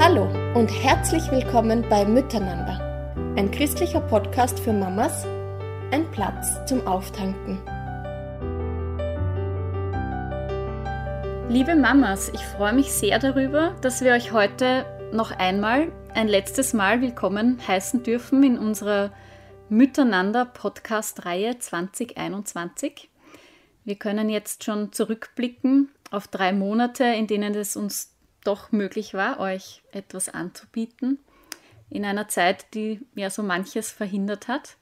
Hallo 0.00 0.28
und 0.54 0.68
herzlich 0.68 1.28
willkommen 1.32 1.84
bei 1.90 2.04
Miteinander, 2.04 3.12
ein 3.36 3.50
christlicher 3.50 4.00
Podcast 4.00 4.60
für 4.60 4.72
Mamas, 4.72 5.24
ein 5.90 6.08
Platz 6.12 6.64
zum 6.66 6.86
Auftanken. 6.86 7.58
Liebe 11.48 11.74
Mamas, 11.74 12.28
ich 12.28 12.40
freue 12.40 12.74
mich 12.74 12.92
sehr 12.92 13.18
darüber, 13.18 13.74
dass 13.80 14.00
wir 14.00 14.12
euch 14.12 14.30
heute 14.30 14.86
noch 15.12 15.32
einmal, 15.32 15.90
ein 16.14 16.28
letztes 16.28 16.74
Mal 16.74 17.02
willkommen 17.02 17.58
heißen 17.66 18.04
dürfen 18.04 18.44
in 18.44 18.56
unserer 18.56 19.10
Miteinander 19.68 20.44
Podcast-Reihe 20.44 21.58
2021. 21.58 23.10
Wir 23.84 23.96
können 23.96 24.28
jetzt 24.28 24.62
schon 24.62 24.92
zurückblicken 24.92 25.90
auf 26.12 26.28
drei 26.28 26.52
Monate, 26.52 27.02
in 27.02 27.26
denen 27.26 27.56
es 27.56 27.74
uns 27.74 28.14
doch 28.48 28.72
möglich 28.72 29.14
war, 29.14 29.38
euch 29.38 29.82
etwas 29.92 30.28
anzubieten. 30.28 31.18
In 31.90 32.04
einer 32.04 32.28
Zeit, 32.28 32.74
die 32.74 33.00
ja 33.14 33.30
so 33.30 33.42
manches 33.42 33.92
verhindert 33.92 34.48
hat. 34.48 34.76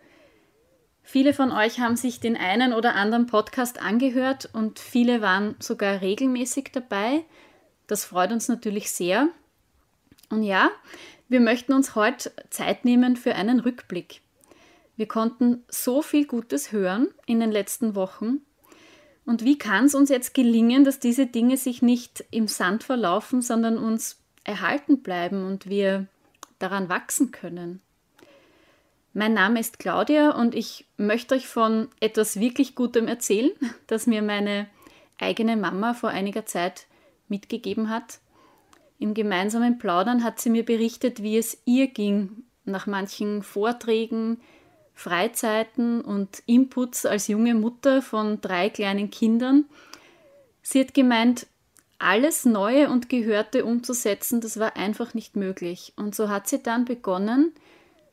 Viele 1.03 1.35
von 1.35 1.53
euch 1.53 1.79
haben 1.81 1.97
sich 1.97 2.21
den 2.21 2.37
einen 2.37 2.73
oder 2.73 2.95
anderen 2.95 3.27
Podcast 3.27 3.81
angehört 3.81 4.49
und 4.53 4.79
viele 4.79 5.21
waren 5.21 5.57
sogar 5.59 6.01
regelmäßig 6.01 6.71
dabei. 6.73 7.25
Das 7.87 8.05
freut 8.05 8.33
uns 8.33 8.49
natürlich 8.49 8.91
sehr. 8.91 9.29
Und 10.31 10.43
ja, 10.43 10.71
wir 11.29 11.41
möchten 11.41 11.73
uns 11.73 11.95
heute 11.95 12.33
Zeit 12.51 12.85
nehmen 12.85 13.17
für 13.17 13.35
einen 13.35 13.61
Rückblick. 13.61 14.21
Wir 14.97 15.07
konnten 15.07 15.65
so 15.69 16.03
viel 16.03 16.27
Gutes 16.27 16.73
hören 16.73 17.09
in 17.27 17.41
den 17.41 17.53
letzten 17.53 17.95
Wochen 17.95 18.41
und 19.27 19.45
wie 19.45 19.59
kann 19.59 19.87
es 19.87 19.95
uns 19.95 20.09
jetzt 20.09 20.35
gelingen, 20.35 20.85
dass 20.85 21.01
diese 21.01 21.27
Dinge 21.27 21.57
sich 21.57 21.83
nicht 21.83 22.25
im 22.31 22.47
Sand 22.47 22.85
verlaufen, 22.85 23.43
sondern 23.43 23.77
uns 23.77 24.21
erhalten 24.45 25.03
bleiben 25.03 25.45
und 25.45 25.69
wir 25.69 26.07
daran 26.61 26.89
wachsen 26.89 27.33
können? 27.33 27.81
Mein 29.13 29.35
Name 29.35 29.59
ist 29.59 29.79
Claudia 29.79 30.31
und 30.31 30.55
ich 30.55 30.87
möchte 30.97 31.35
euch 31.35 31.49
von 31.49 31.89
etwas 32.01 32.39
wirklich 32.39 32.77
Gutem 32.77 33.09
erzählen, 33.09 33.51
das 33.89 34.07
mir 34.07 34.23
meine 34.23 34.69
eigene 35.19 35.57
Mama 35.57 35.95
vor 35.95 36.11
einiger 36.11 36.47
Zeit 36.47 36.87
mitgegeben 37.29 37.91
hat. 37.91 38.21
Im 38.99 39.13
gemeinsamen 39.13 39.79
Plaudern 39.79 40.23
hat 40.23 40.39
sie 40.39 40.51
mir 40.51 40.65
berichtet, 40.65 41.23
wie 41.23 41.37
es 41.37 41.61
ihr 41.65 41.89
ging 41.89 42.45
nach 42.65 42.87
manchen 42.87 43.43
Vorträgen, 43.43 44.41
Freizeiten 44.97 46.01
und 46.01 46.43
Inputs 46.47 47.05
als 47.05 47.29
junge 47.29 47.55
Mutter 47.55 48.01
von 48.01 48.41
drei 48.41 48.71
kleinen 48.71 49.11
Kindern. 49.11 49.67
Sie 50.63 50.81
hat 50.81 50.95
gemeint, 50.95 51.47
alles 51.99 52.47
Neue 52.47 52.89
und 52.89 53.09
Gehörte 53.11 53.65
umzusetzen, 53.65 54.41
das 54.41 54.59
war 54.59 54.77
einfach 54.77 55.15
nicht 55.15 55.37
möglich. 55.37 55.93
Und 55.97 56.15
so 56.15 56.29
hat 56.31 56.49
sie 56.49 56.63
dann 56.63 56.87
begonnen, 56.87 57.53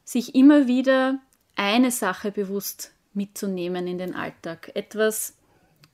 sich 0.04 0.36
immer 0.36 0.68
wieder 0.68 1.20
eine 1.56 1.90
Sache 1.90 2.32
bewusst 2.32 2.92
mitzunehmen 3.14 3.88
in 3.88 3.98
den 3.98 4.14
Alltag. 4.14 4.72
Etwas, 4.76 5.38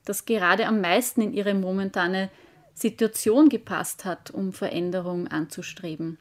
das 0.05 0.25
gerade 0.25 0.65
am 0.65 0.81
meisten 0.81 1.21
in 1.21 1.33
ihre 1.33 1.53
momentane 1.53 2.31
Situation 2.73 3.49
gepasst 3.49 4.05
hat, 4.05 4.31
um 4.31 4.53
Veränderung 4.53 5.27
anzustreben. 5.27 6.17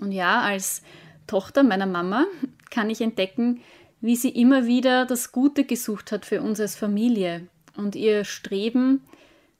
Und 0.00 0.10
ja, 0.10 0.40
als 0.40 0.82
Tochter 1.30 1.62
meiner 1.62 1.86
Mama 1.86 2.26
kann 2.70 2.90
ich 2.90 3.00
entdecken, 3.00 3.60
wie 4.00 4.16
sie 4.16 4.30
immer 4.30 4.66
wieder 4.66 5.06
das 5.06 5.30
Gute 5.30 5.62
gesucht 5.64 6.10
hat 6.10 6.26
für 6.26 6.42
uns 6.42 6.58
als 6.58 6.74
Familie 6.74 7.46
und 7.76 7.94
ihr 7.94 8.24
Streben 8.24 9.04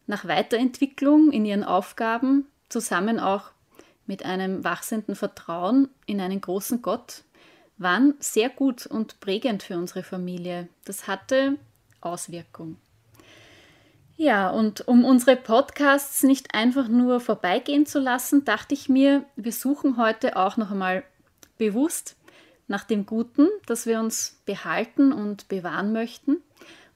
nach 0.09 0.25
Weiterentwicklung 0.27 1.31
in 1.31 1.45
ihren 1.45 1.63
Aufgaben, 1.63 2.47
zusammen 2.69 3.21
auch 3.21 3.53
mit 4.07 4.25
einem 4.25 4.65
wachsenden 4.65 5.15
Vertrauen 5.15 5.89
in 6.07 6.21
einen 6.21 6.41
großen 6.41 6.83
Gott, 6.83 7.23
waren 7.79 8.15
sehr 8.19 8.49
gut 8.49 8.87
und 8.87 9.21
prägend 9.21 9.63
für 9.63 9.79
unsere 9.79 10.03
Familie. 10.03 10.69
Das 10.85 11.07
hatte 11.07 11.57
Auswirkung. 12.01 12.79
Ja, 14.17 14.51
und 14.51 14.87
um 14.89 15.05
unsere 15.05 15.37
Podcasts 15.37 16.25
nicht 16.25 16.53
einfach 16.55 16.89
nur 16.89 17.21
vorbeigehen 17.21 17.87
zu 17.87 18.01
lassen, 18.01 18.45
dachte 18.45 18.75
ich 18.75 18.89
mir, 18.89 19.25
wir 19.37 19.53
suchen 19.53 19.97
heute 19.97 20.37
auch 20.37 20.57
noch 20.57 20.73
einmal 20.73 21.05
bewusst 21.61 22.17
nach 22.67 22.85
dem 22.85 23.05
Guten, 23.05 23.49
das 23.67 23.85
wir 23.85 24.01
uns 24.01 24.41
behalten 24.47 25.13
und 25.13 25.47
bewahren 25.49 25.93
möchten. 25.93 26.39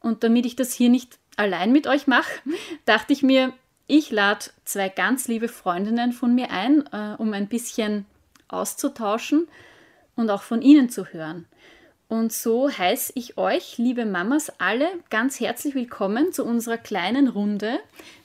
Und 0.01 0.25
damit 0.25 0.47
ich 0.47 0.57
das 0.57 0.73
hier 0.73 0.89
nicht 0.89 1.19
allein 1.37 1.71
mit 1.71 1.87
euch 1.87 2.07
mache, 2.07 2.33
dachte 2.87 3.13
ich 3.13 3.23
mir, 3.23 3.53
ich 3.87 4.11
lade 4.11 4.47
zwei 4.65 4.89
ganz 4.89 5.29
liebe 5.29 5.49
Freundinnen 5.49 6.13
von 6.13 6.35
mir 6.35 6.51
ein, 6.51 6.85
äh, 6.93 7.15
um 7.19 7.35
ein 7.35 7.49
bisschen 7.49 8.07
auszutauschen 8.49 9.47
und 10.17 10.31
auch 10.31 10.43
von 10.43 10.63
ihnen 10.63 10.89
zu 10.89 11.07
hören. 11.07 11.47
Und 12.09 12.33
so 12.33 12.71
heiße 12.71 13.13
ich 13.17 13.37
euch, 13.37 13.77
liebe 13.77 14.07
Mamas, 14.07 14.53
alle 14.59 14.89
ganz 15.11 15.41
herzlich 15.41 15.75
willkommen 15.75 16.33
zu 16.33 16.45
unserer 16.45 16.79
kleinen 16.79 17.29
Runde. 17.29 17.79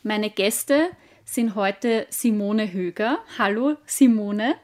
Meine 0.04 0.30
Gäste 0.30 0.88
sind 1.26 1.56
heute 1.56 2.06
Simone 2.10 2.72
Höger. 2.72 3.20
Hallo 3.38 3.76
Simone. 3.86 4.56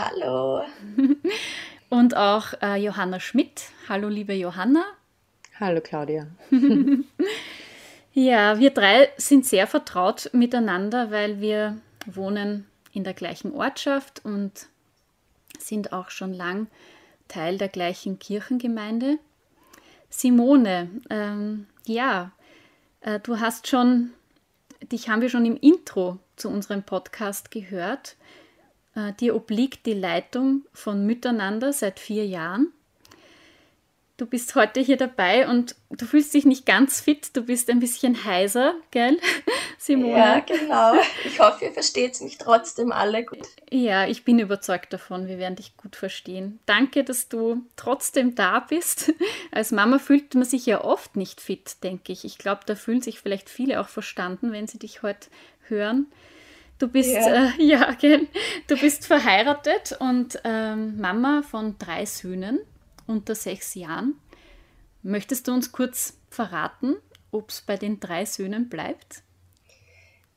Hallo. 0.00 0.62
Und 1.88 2.16
auch 2.16 2.52
äh, 2.62 2.76
Johanna 2.76 3.18
Schmidt. 3.18 3.70
Hallo, 3.88 4.08
liebe 4.08 4.32
Johanna. 4.32 4.84
Hallo, 5.58 5.80
Claudia. 5.80 6.28
ja, 8.12 8.60
wir 8.60 8.70
drei 8.70 9.08
sind 9.16 9.44
sehr 9.44 9.66
vertraut 9.66 10.30
miteinander, 10.32 11.10
weil 11.10 11.40
wir 11.40 11.78
wohnen 12.06 12.68
in 12.92 13.02
der 13.02 13.12
gleichen 13.12 13.52
Ortschaft 13.52 14.24
und 14.24 14.68
sind 15.58 15.92
auch 15.92 16.10
schon 16.10 16.32
lang 16.32 16.68
Teil 17.26 17.58
der 17.58 17.68
gleichen 17.68 18.20
Kirchengemeinde. 18.20 19.18
Simone, 20.10 20.90
ähm, 21.10 21.66
ja, 21.86 22.30
äh, 23.00 23.18
du 23.18 23.40
hast 23.40 23.66
schon, 23.66 24.12
dich 24.92 25.08
haben 25.08 25.22
wir 25.22 25.28
schon 25.28 25.44
im 25.44 25.56
Intro 25.56 26.20
zu 26.36 26.50
unserem 26.50 26.84
Podcast 26.84 27.50
gehört. 27.50 28.14
Äh, 28.94 29.12
dir 29.14 29.34
obliegt 29.34 29.86
die 29.86 29.94
Leitung 29.94 30.64
von 30.72 31.06
Miteinander 31.06 31.72
seit 31.72 31.98
vier 32.00 32.26
Jahren. 32.26 32.72
Du 34.18 34.26
bist 34.26 34.56
heute 34.56 34.80
hier 34.80 34.96
dabei 34.96 35.48
und 35.48 35.76
du 35.90 36.04
fühlst 36.04 36.34
dich 36.34 36.44
nicht 36.44 36.66
ganz 36.66 37.00
fit, 37.00 37.36
du 37.36 37.42
bist 37.42 37.70
ein 37.70 37.78
bisschen 37.78 38.24
heiser, 38.24 38.74
gell, 38.90 39.16
Simone? 39.78 40.18
Ja, 40.18 40.40
genau. 40.40 40.94
Ich 41.24 41.38
hoffe, 41.38 41.66
ihr 41.66 41.72
versteht 41.72 42.20
mich 42.20 42.36
trotzdem 42.36 42.90
alle 42.90 43.24
gut. 43.24 43.46
Ja, 43.70 44.08
ich 44.08 44.24
bin 44.24 44.40
überzeugt 44.40 44.92
davon, 44.92 45.28
wir 45.28 45.38
werden 45.38 45.54
dich 45.54 45.76
gut 45.76 45.94
verstehen. 45.94 46.58
Danke, 46.66 47.04
dass 47.04 47.28
du 47.28 47.62
trotzdem 47.76 48.34
da 48.34 48.58
bist. 48.58 49.12
Als 49.52 49.70
Mama 49.70 50.00
fühlt 50.00 50.34
man 50.34 50.44
sich 50.44 50.66
ja 50.66 50.82
oft 50.82 51.14
nicht 51.14 51.40
fit, 51.40 51.76
denke 51.84 52.12
ich. 52.12 52.24
Ich 52.24 52.38
glaube, 52.38 52.62
da 52.66 52.74
fühlen 52.74 53.00
sich 53.00 53.20
vielleicht 53.20 53.48
viele 53.48 53.80
auch 53.80 53.88
verstanden, 53.88 54.50
wenn 54.50 54.66
sie 54.66 54.80
dich 54.80 55.02
heute 55.02 55.28
hören. 55.68 56.06
Du 56.78 56.88
bist, 56.88 57.12
ja, 57.12 57.46
äh, 57.46 57.50
ja 57.58 57.96
du 58.66 58.76
bist 58.76 59.06
verheiratet 59.06 59.96
und 59.98 60.40
ähm, 60.44 61.00
Mama 61.00 61.42
von 61.42 61.76
drei 61.78 62.06
Söhnen 62.06 62.60
unter 63.06 63.34
sechs 63.34 63.74
Jahren. 63.74 64.14
Möchtest 65.02 65.48
du 65.48 65.52
uns 65.52 65.72
kurz 65.72 66.18
verraten, 66.30 66.96
ob 67.30 67.50
es 67.50 67.62
bei 67.62 67.76
den 67.76 67.98
drei 68.00 68.24
Söhnen 68.24 68.68
bleibt? 68.68 69.22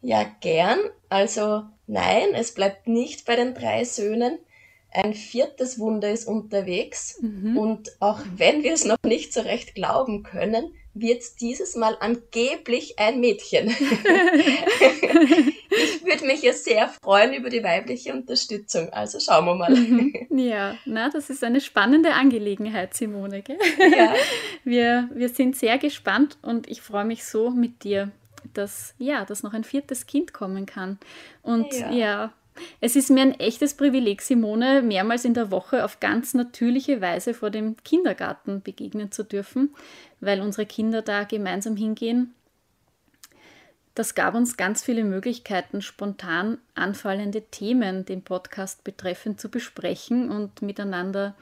Ja, 0.02 0.26
gern. 0.40 0.80
Also 1.10 1.64
nein, 1.88 2.34
es 2.34 2.54
bleibt 2.54 2.88
nicht 2.88 3.26
bei 3.26 3.36
den 3.36 3.54
drei 3.54 3.84
Söhnen. 3.84 4.40
Ein 4.92 5.14
viertes 5.14 5.80
Wunder 5.80 6.12
ist 6.12 6.28
unterwegs. 6.28 7.20
Mhm. 7.22 7.58
Und 7.58 7.92
auch 8.00 8.20
wenn 8.36 8.64
wir 8.64 8.74
es 8.74 8.84
noch 8.84 8.98
nicht 9.04 9.32
so 9.32 9.42
recht 9.42 9.76
glauben 9.76 10.24
können, 10.24 10.74
wird 10.94 11.22
es 11.22 11.36
dieses 11.36 11.76
Mal 11.76 11.96
angeblich 12.00 13.00
ein 13.00 13.20
Mädchen. 13.20 13.70
ich 13.70 13.78
würde 16.04 16.26
mich 16.26 16.42
ja 16.42 16.54
sehr 16.54 16.90
freuen 16.90 17.34
über 17.34 17.50
die 17.50 17.64
weibliche 17.64 18.14
Unterstützung. 18.14 18.90
Also 18.90 19.20
schauen 19.20 19.46
wir 19.46 19.56
mal. 19.56 19.72
Mhm. 19.72 20.14
Ja, 20.38 20.76
na, 20.86 21.10
das 21.10 21.30
ist 21.30 21.44
eine 21.44 21.62
spannende 21.62 22.14
Angelegenheit, 22.14 22.94
Simone. 22.94 23.42
Gell? 23.42 23.58
Ja. 23.78 24.14
Wir, 24.64 25.10
wir 25.14 25.30
sind 25.30 25.56
sehr 25.56 25.78
gespannt 25.78 26.38
und 26.42 26.70
ich 26.70 26.82
freue 26.82 27.06
mich 27.06 27.24
so 27.24 27.50
mit 27.50 27.84
dir, 27.84 28.12
dass, 28.54 28.94
ja, 28.98 29.24
dass 29.26 29.44
noch 29.44 29.54
ein 29.54 29.64
viertes 29.64 30.08
Kind 30.08 30.34
kommen 30.34 30.66
kann. 30.66 31.00
Und 31.42 31.74
ja, 31.74 31.92
ja 31.92 32.34
es 32.80 32.96
ist 32.96 33.10
mir 33.10 33.22
ein 33.22 33.40
echtes 33.40 33.76
Privileg, 33.76 34.22
Simone 34.22 34.82
mehrmals 34.82 35.26
in 35.26 35.34
der 35.34 35.52
Woche 35.52 35.86
auf 35.86 36.00
ganz 36.00 36.34
natürliche 36.34 37.02
Weise 37.02 37.34
vor 37.34 37.50
dem 37.50 37.78
Kindergarten 37.84 38.62
begegnen 38.62 39.12
zu 39.12 39.24
dürfen, 39.24 39.74
weil 40.20 40.42
unsere 40.42 40.66
Kinder 40.66 41.02
da 41.02 41.24
gemeinsam 41.24 41.76
hingehen. 41.76 42.34
Das 43.94 44.16
gab 44.16 44.36
uns 44.36 44.56
ganz 44.56 44.84
viele 44.84 45.04
Möglichkeiten, 45.04 45.82
spontan 45.82 46.58
anfallende 46.76 47.42
Themen 47.42 48.06
den 48.06 48.24
Podcast 48.24 48.84
betreffend 48.84 49.42
zu 49.42 49.50
besprechen 49.50 50.30
und 50.30 50.62
miteinander 50.62 51.36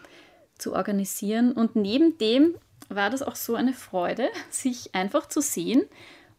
zu 0.58 0.74
organisieren. 0.74 1.52
Und 1.52 1.76
neben 1.76 2.18
dem 2.18 2.56
war 2.90 3.12
das 3.12 3.22
auch 3.22 3.36
so 3.36 3.56
eine 3.56 3.74
Freude, 3.74 4.30
sich 4.50 4.96
einfach 4.96 5.28
zu 5.28 5.42
sehen 5.42 5.84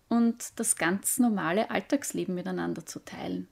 und 0.09 0.59
das 0.59 0.77
ganz 0.77 1.19
normale 1.19 1.71
Alltagsleben 1.71 2.35
miteinander 2.35 2.85
zu 2.85 2.99
teilen. 2.99 3.49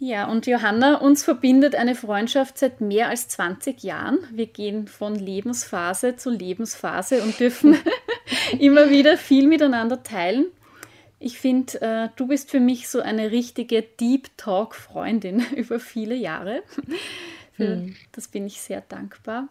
Ja, 0.00 0.30
und 0.30 0.46
Johanna, 0.46 1.00
uns 1.00 1.24
verbindet 1.24 1.74
eine 1.74 1.96
Freundschaft 1.96 2.58
seit 2.58 2.80
mehr 2.80 3.08
als 3.08 3.28
20 3.28 3.82
Jahren. 3.82 4.18
Wir 4.30 4.46
gehen 4.46 4.86
von 4.86 5.16
Lebensphase 5.16 6.14
zu 6.14 6.30
Lebensphase 6.30 7.20
und 7.22 7.40
dürfen 7.40 7.76
immer 8.60 8.90
wieder 8.90 9.16
viel 9.16 9.48
miteinander 9.48 10.04
teilen. 10.04 10.46
Ich 11.18 11.40
finde, 11.40 11.80
äh, 11.80 12.08
du 12.14 12.28
bist 12.28 12.50
für 12.50 12.60
mich 12.60 12.88
so 12.88 13.00
eine 13.00 13.32
richtige 13.32 13.82
Deep 13.82 14.30
Talk-Freundin 14.36 15.44
über 15.56 15.80
viele 15.80 16.14
Jahre. 16.14 16.62
Für 17.54 17.76
mhm. 17.76 17.96
das 18.12 18.28
bin 18.28 18.46
ich 18.46 18.60
sehr 18.60 18.82
dankbar. 18.82 19.48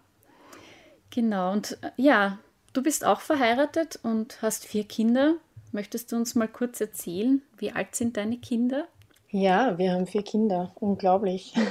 Genau, 1.10 1.52
und 1.52 1.78
äh, 1.82 1.92
ja, 1.98 2.40
du 2.72 2.82
bist 2.82 3.04
auch 3.04 3.20
verheiratet 3.20 4.00
und 4.02 4.42
hast 4.42 4.66
vier 4.66 4.86
Kinder. 4.86 5.36
Möchtest 5.74 6.14
du 6.14 6.16
uns 6.16 6.36
mal 6.36 6.48
kurz 6.48 6.80
erzählen, 6.80 7.42
wie 7.58 7.74
alt 7.74 7.96
sind 7.96 8.16
deine 8.16 8.38
Kinder? 8.38 8.88
Ja, 9.30 9.78
wir 9.78 9.94
haben 9.94 10.08
vier 10.08 10.24
Kinder. 10.24 10.72
Unglaublich. 10.80 11.54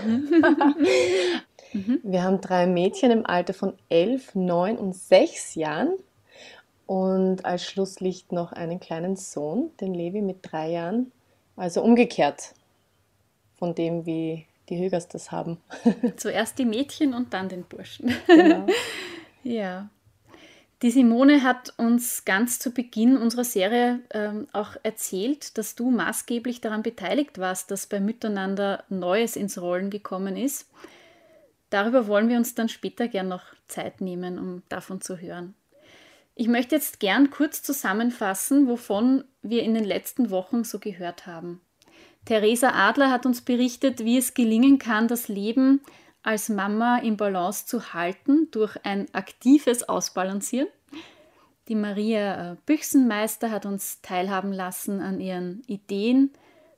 Mhm. 1.73 2.01
wir 2.05 2.23
haben 2.23 2.41
drei 2.41 2.67
Mädchen 2.67 3.11
im 3.11 3.27
Alter 3.27 3.53
von 3.53 3.75
elf, 3.89 4.37
neun 4.37 4.79
und 4.79 4.95
sechs 4.95 5.57
Jahren. 5.57 5.95
Und 6.87 7.45
als 7.45 7.65
Schlusslicht 7.65 8.31
noch 8.31 8.53
einen 8.53 8.79
kleinen 8.79 9.17
Sohn, 9.17 9.71
den 9.81 9.93
Levi 9.93 10.23
mit 10.23 10.39
drei 10.43 10.71
Jahren. 10.71 11.11
Also 11.57 11.83
umgekehrt 11.83 12.55
von 13.59 13.75
dem, 13.75 14.07
wie 14.07 14.47
die 14.69 14.79
Hügers 14.79 15.09
das 15.09 15.33
haben. 15.33 15.59
Zuerst 16.17 16.59
die 16.59 16.65
Mädchen 16.65 17.15
und 17.15 17.35
dann 17.35 17.49
den 17.49 17.65
Burschen. 17.65 18.15
Genau. 18.27 18.67
ja. 19.43 19.89
Die 20.83 20.91
Simone 20.91 21.43
hat 21.43 21.73
uns 21.79 22.27
ganz 22.27 22.59
zu 22.59 22.71
Beginn 22.71 23.17
unserer 23.17 23.45
Serie 23.45 24.01
ähm, 24.11 24.47
auch 24.53 24.77
erzählt, 24.83 25.57
dass 25.57 25.75
du 25.75 25.91
maßgeblich 25.91 26.61
daran 26.61 26.83
beteiligt 26.83 27.39
warst, 27.39 27.71
dass 27.71 27.87
bei 27.87 27.99
Miteinander 27.99 28.85
Neues 28.91 29.37
ins 29.37 29.59
Rollen 29.59 29.89
gekommen 29.89 30.37
ist. 30.37 30.69
Darüber 31.71 32.07
wollen 32.07 32.29
wir 32.29 32.37
uns 32.37 32.55
dann 32.55 32.69
später 32.69 33.09
gern 33.09 33.29
noch 33.29 33.45
Zeit 33.69 34.03
nehmen, 34.03 34.39
um 34.39 34.63
davon 34.69 35.01
zu 35.01 35.19
hören. 35.19 35.55
Ich 36.35 36.47
möchte 36.47 36.75
jetzt 36.75 37.01
gern 37.01 37.31
kurz 37.31 37.63
zusammenfassen, 37.63 38.69
wovon 38.69 39.25
wir 39.41 39.63
in 39.63 39.73
den 39.73 39.85
letzten 39.85 40.31
Wochen 40.31 40.65
so 40.65 40.79
gehört 40.79 41.27
haben. 41.27 41.63
Theresa 42.27 42.73
Adler 42.75 43.11
hat 43.11 43.25
uns 43.25 43.41
berichtet, 43.41 44.05
wie 44.05 44.19
es 44.19 44.35
gelingen 44.35 44.79
kann, 44.79 45.09
das 45.09 45.29
Leben 45.29 45.81
als 46.27 46.49
Mama 46.49 46.99
in 46.99 47.17
Balance 47.17 47.67
zu 47.67 47.95
halten 47.95 48.49
durch 48.51 48.77
ein 48.85 49.07
aktives 49.15 49.89
Ausbalancieren. 49.89 50.67
Die 51.69 51.77
Maria 51.77 52.53
äh, 52.53 52.57
Büchsenmeister 52.67 53.53
hat 53.53 53.65
uns 53.65 54.01
teilhaben 54.03 54.53
lassen 54.53 55.01
an 55.01 55.21
ihren 55.21 55.63
Ideen 55.69 56.31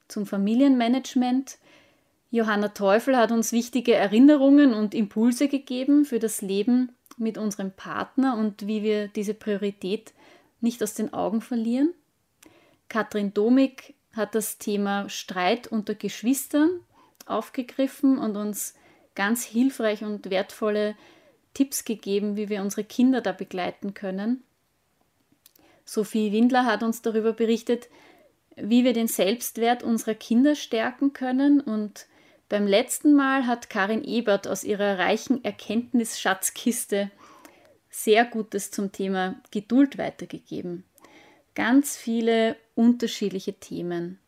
zum 0.07 0.27
Familienmanagement. 0.27 1.57
Johanna 2.31 2.69
Teufel 2.69 3.17
hat 3.17 3.33
uns 3.33 3.53
wichtige 3.53 3.95
Erinnerungen 3.95 4.75
und 4.75 4.95
Impulse 4.95 5.49
gegeben 5.49 6.05
für 6.05 6.19
das 6.19 6.43
Leben 6.43 6.93
mit 7.17 7.39
unserem 7.39 7.71
Partner 7.73 8.37
und 8.37 8.67
wie 8.67 8.83
wir 8.83 9.09
diese 9.09 9.33
Priorität 9.33 10.13
nicht 10.61 10.83
aus 10.83 10.93
den 10.93 11.15
Augen 11.15 11.41
verlieren. 11.41 11.95
Katrin 12.91 13.33
Domig 13.33 13.95
hat 14.13 14.35
das 14.35 14.59
Thema 14.59 15.09
Streit 15.09 15.69
unter 15.69 15.95
Geschwistern 15.95 16.81
aufgegriffen 17.25 18.19
und 18.19 18.37
uns 18.37 18.75
ganz 19.19 19.45
hilfreich 19.45 20.05
und 20.05 20.31
wertvolle 20.31 20.95
Tipps 21.53 21.85
gegeben, 21.85 22.37
wie 22.37 22.49
wir 22.49 22.63
unsere 22.63 22.85
Kinder 22.85 23.21
da 23.21 23.33
begleiten 23.33 23.93
können. 23.93 24.45
Sophie 25.85 26.31
Windler 26.31 26.65
hat 26.65 26.85
uns 26.85 27.03
darüber 27.03 27.33
berichtet, 27.33 27.89
wie 28.55 28.85
wir 28.85 28.93
den 28.93 29.09
Selbstwert 29.09 29.83
unserer 29.83 30.15
Kinder 30.15 30.55
stärken 30.55 31.15
können. 31.15 31.61
Und 31.61 32.07
beim 32.49 32.69
letzten 32.69 33.13
Mal 33.13 33.49
hat 33.49 33.69
Karin 33.69 34.05
Ebert 34.05 34.47
aus 34.47 34.63
ihrer 34.63 35.01
reichen 35.01 35.43
Erkenntnisschatzkiste 35.43 37.11
sehr 37.91 38.25
Gutes 38.25 38.71
zum 38.71 38.93
Thema 38.93 39.35
Geduld 39.51 39.99
weitergegeben. 39.99 40.85
Ganz 41.57 41.97
viele 41.97 42.55
unterschiedliche 42.77 43.55
Themen. 43.55 44.21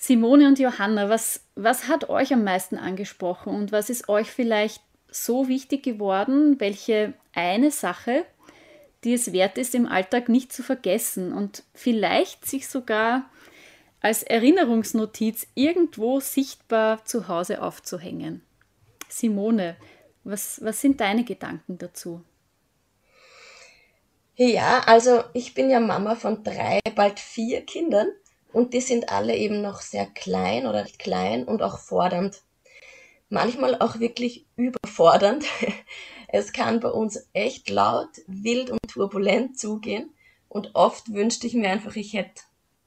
Simone 0.00 0.48
und 0.48 0.58
Johanna, 0.58 1.10
was, 1.10 1.42
was 1.56 1.86
hat 1.86 2.08
euch 2.08 2.32
am 2.32 2.42
meisten 2.42 2.78
angesprochen 2.78 3.54
und 3.54 3.70
was 3.70 3.90
ist 3.90 4.08
euch 4.08 4.30
vielleicht 4.30 4.82
so 5.10 5.46
wichtig 5.46 5.82
geworden? 5.82 6.58
Welche 6.58 7.12
eine 7.34 7.70
Sache, 7.70 8.24
die 9.04 9.12
es 9.12 9.34
wert 9.34 9.58
ist, 9.58 9.74
im 9.74 9.86
Alltag 9.86 10.30
nicht 10.30 10.54
zu 10.54 10.62
vergessen 10.62 11.34
und 11.34 11.64
vielleicht 11.74 12.46
sich 12.46 12.66
sogar 12.66 13.28
als 14.00 14.22
Erinnerungsnotiz 14.22 15.46
irgendwo 15.54 16.18
sichtbar 16.18 17.04
zu 17.04 17.28
Hause 17.28 17.60
aufzuhängen? 17.60 18.40
Simone, 19.06 19.76
was, 20.24 20.64
was 20.64 20.80
sind 20.80 21.02
deine 21.02 21.24
Gedanken 21.24 21.76
dazu? 21.76 22.24
Ja, 24.34 24.80
also 24.86 25.24
ich 25.34 25.52
bin 25.52 25.68
ja 25.68 25.78
Mama 25.78 26.14
von 26.14 26.42
drei, 26.42 26.80
bald 26.94 27.20
vier 27.20 27.60
Kindern 27.66 28.06
und 28.52 28.74
die 28.74 28.80
sind 28.80 29.08
alle 29.10 29.36
eben 29.36 29.60
noch 29.60 29.80
sehr 29.80 30.06
klein 30.06 30.66
oder 30.66 30.84
klein 30.98 31.44
und 31.44 31.62
auch 31.62 31.78
fordernd. 31.78 32.42
Manchmal 33.28 33.80
auch 33.80 34.00
wirklich 34.00 34.46
überfordernd. 34.56 35.44
Es 36.32 36.52
kann 36.52 36.78
bei 36.78 36.90
uns 36.90 37.28
echt 37.32 37.70
laut, 37.70 38.06
wild 38.28 38.70
und 38.70 38.78
turbulent 38.86 39.58
zugehen 39.58 40.14
und 40.48 40.76
oft 40.76 41.12
wünschte 41.12 41.48
ich 41.48 41.54
mir 41.54 41.70
einfach, 41.70 41.96
ich 41.96 42.12
hätte 42.12 42.42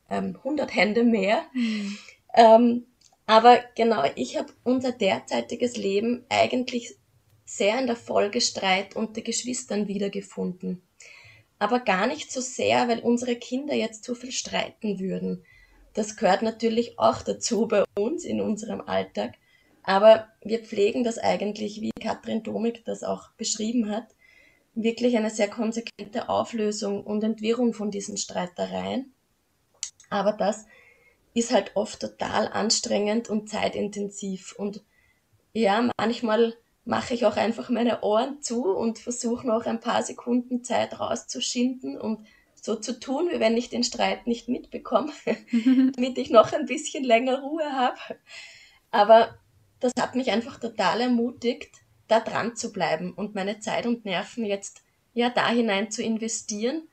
ähm, 0.09 0.37
100 0.37 0.73
Hände 0.73 1.03
mehr. 1.03 1.43
Mhm. 1.53 1.97
Ähm, 2.35 2.85
aber 3.25 3.59
genau, 3.75 4.05
ich 4.15 4.37
habe 4.37 4.53
unser 4.63 4.93
derzeitiges 4.93 5.75
Leben 5.75 6.23
eigentlich 6.29 6.95
sehr 7.43 7.77
in 7.77 7.85
der 7.85 7.97
Folge 7.97 8.39
Streit 8.39 8.95
unter 8.95 9.19
Geschwistern 9.19 9.89
wiedergefunden 9.89 10.81
aber 11.63 11.79
gar 11.79 12.07
nicht 12.07 12.29
so 12.29 12.41
sehr, 12.41 12.89
weil 12.89 12.99
unsere 12.99 13.37
Kinder 13.37 13.73
jetzt 13.73 14.03
zu 14.03 14.15
viel 14.15 14.33
streiten 14.33 14.99
würden. 14.99 15.45
Das 15.93 16.15
gehört 16.15 16.41
natürlich 16.41 16.97
auch 16.97 17.21
dazu 17.21 17.67
bei 17.67 17.83
uns 17.95 18.25
in 18.25 18.41
unserem 18.41 18.81
Alltag. 18.81 19.35
Aber 19.83 20.27
wir 20.41 20.59
pflegen 20.59 21.03
das 21.03 21.17
eigentlich, 21.17 21.81
wie 21.81 21.91
Katrin 21.91 22.43
Domik 22.43 22.83
das 22.85 23.03
auch 23.03 23.29
beschrieben 23.31 23.89
hat, 23.89 24.07
wirklich 24.75 25.17
eine 25.17 25.29
sehr 25.29 25.49
konsequente 25.49 26.29
Auflösung 26.29 27.03
und 27.03 27.23
Entwirrung 27.23 27.73
von 27.73 27.91
diesen 27.91 28.17
Streitereien. 28.17 29.13
Aber 30.09 30.31
das 30.33 30.65
ist 31.33 31.51
halt 31.51 31.75
oft 31.75 31.99
total 31.99 32.47
anstrengend 32.47 33.29
und 33.29 33.49
zeitintensiv. 33.49 34.55
Und 34.57 34.83
ja, 35.53 35.89
manchmal 35.99 36.55
mache 36.85 37.13
ich 37.13 37.25
auch 37.25 37.37
einfach 37.37 37.69
meine 37.69 38.01
Ohren 38.01 38.41
zu 38.41 38.65
und 38.65 38.99
versuche 38.99 39.47
noch 39.47 39.65
ein 39.65 39.79
paar 39.79 40.03
Sekunden 40.03 40.63
Zeit 40.63 40.99
rauszuschinden 40.99 41.99
und 41.99 42.25
so 42.63 42.77
zu 42.77 42.97
tun, 42.97 43.29
wie 43.29 43.41
wenn 43.41 43.57
ich 43.57 43.69
den 43.69 43.83
Streit 43.83 44.25
nicht 44.25 44.47
mitbekomme, 44.47 45.11
damit 45.95 46.17
ich 46.17 46.29
noch 46.29 46.53
ein 46.53 46.65
bisschen 46.65 47.03
länger 47.03 47.41
Ruhe 47.41 47.73
habe. 47.73 47.99
Aber 48.89 49.37
das 49.81 49.91
hat 49.99 50.15
mich 50.15 50.31
einfach 50.31 50.59
total 50.59 51.01
ermutigt, 51.01 51.75
da 52.07 52.21
dran 52.21 52.55
zu 52.55 52.71
bleiben 52.71 53.13
und 53.13 53.35
meine 53.35 53.59
Zeit 53.59 53.85
und 53.85 54.05
Nerven 54.05 54.45
jetzt 54.45 54.81
ja 55.13 55.29
da 55.29 55.49
hinein 55.49 55.91
zu 55.91 56.01
investieren, 56.01 56.87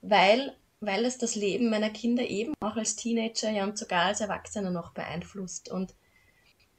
weil, 0.00 0.56
weil 0.78 1.04
es 1.04 1.18
das 1.18 1.34
Leben 1.34 1.70
meiner 1.70 1.90
Kinder 1.90 2.22
eben 2.22 2.54
auch 2.60 2.76
als 2.76 2.94
Teenager 2.94 3.50
ja 3.50 3.64
und 3.64 3.76
sogar 3.76 4.04
als 4.04 4.20
Erwachsener 4.20 4.70
noch 4.70 4.92
beeinflusst. 4.92 5.72
Und 5.72 5.94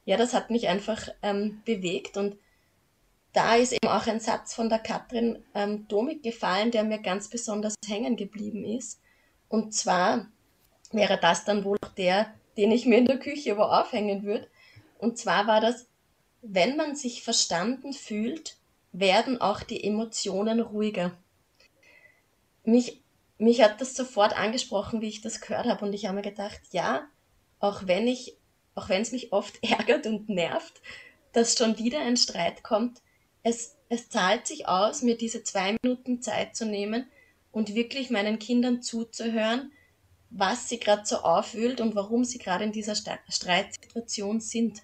ja, 0.06 0.16
das 0.16 0.32
hat 0.32 0.48
mich 0.48 0.68
einfach 0.68 1.08
ähm, 1.20 1.60
bewegt 1.66 2.16
und 2.16 2.38
da 3.38 3.54
ist 3.54 3.72
eben 3.72 3.86
auch 3.86 4.08
ein 4.08 4.18
Satz 4.18 4.52
von 4.52 4.68
der 4.68 4.80
Katrin 4.80 5.44
ähm, 5.54 5.86
Domik 5.86 6.24
gefallen, 6.24 6.72
der 6.72 6.82
mir 6.82 6.98
ganz 6.98 7.28
besonders 7.28 7.76
hängen 7.86 8.16
geblieben 8.16 8.64
ist. 8.64 9.00
Und 9.48 9.72
zwar 9.72 10.26
wäre 10.90 11.20
das 11.20 11.44
dann 11.44 11.64
wohl 11.64 11.78
auch 11.84 11.94
der, 11.94 12.34
den 12.56 12.72
ich 12.72 12.84
mir 12.84 12.98
in 12.98 13.06
der 13.06 13.20
Küche 13.20 13.56
wo 13.56 13.62
aufhängen 13.62 14.24
würde. 14.24 14.48
Und 14.98 15.18
zwar 15.18 15.46
war 15.46 15.60
das, 15.60 15.86
wenn 16.42 16.76
man 16.76 16.96
sich 16.96 17.22
verstanden 17.22 17.92
fühlt, 17.92 18.56
werden 18.90 19.40
auch 19.40 19.62
die 19.62 19.84
Emotionen 19.84 20.58
ruhiger. 20.58 21.16
Mich, 22.64 23.04
mich 23.38 23.62
hat 23.62 23.80
das 23.80 23.94
sofort 23.94 24.36
angesprochen, 24.36 25.00
wie 25.00 25.08
ich 25.08 25.20
das 25.20 25.40
gehört 25.40 25.66
habe. 25.66 25.84
Und 25.84 25.92
ich 25.92 26.06
habe 26.06 26.16
mir 26.16 26.22
gedacht, 26.22 26.60
ja, 26.72 27.06
auch 27.60 27.86
wenn 27.86 28.08
ich, 28.08 28.36
auch 28.74 28.88
wenn 28.88 29.02
es 29.02 29.12
mich 29.12 29.32
oft 29.32 29.62
ärgert 29.62 30.08
und 30.08 30.28
nervt, 30.28 30.82
dass 31.32 31.56
schon 31.56 31.78
wieder 31.78 32.00
ein 32.00 32.16
Streit 32.16 32.64
kommt, 32.64 33.00
es, 33.48 33.76
es 33.88 34.08
zahlt 34.08 34.46
sich 34.46 34.68
aus, 34.68 35.02
mir 35.02 35.16
diese 35.16 35.42
zwei 35.42 35.76
Minuten 35.82 36.22
Zeit 36.22 36.54
zu 36.54 36.66
nehmen 36.66 37.06
und 37.50 37.74
wirklich 37.74 38.10
meinen 38.10 38.38
Kindern 38.38 38.82
zuzuhören, 38.82 39.72
was 40.30 40.68
sie 40.68 40.78
gerade 40.78 41.06
so 41.06 41.16
aufwühlt 41.18 41.80
und 41.80 41.94
warum 41.94 42.24
sie 42.24 42.38
gerade 42.38 42.64
in 42.64 42.72
dieser 42.72 42.94
Streitsituation 42.94 44.40
sind. 44.40 44.82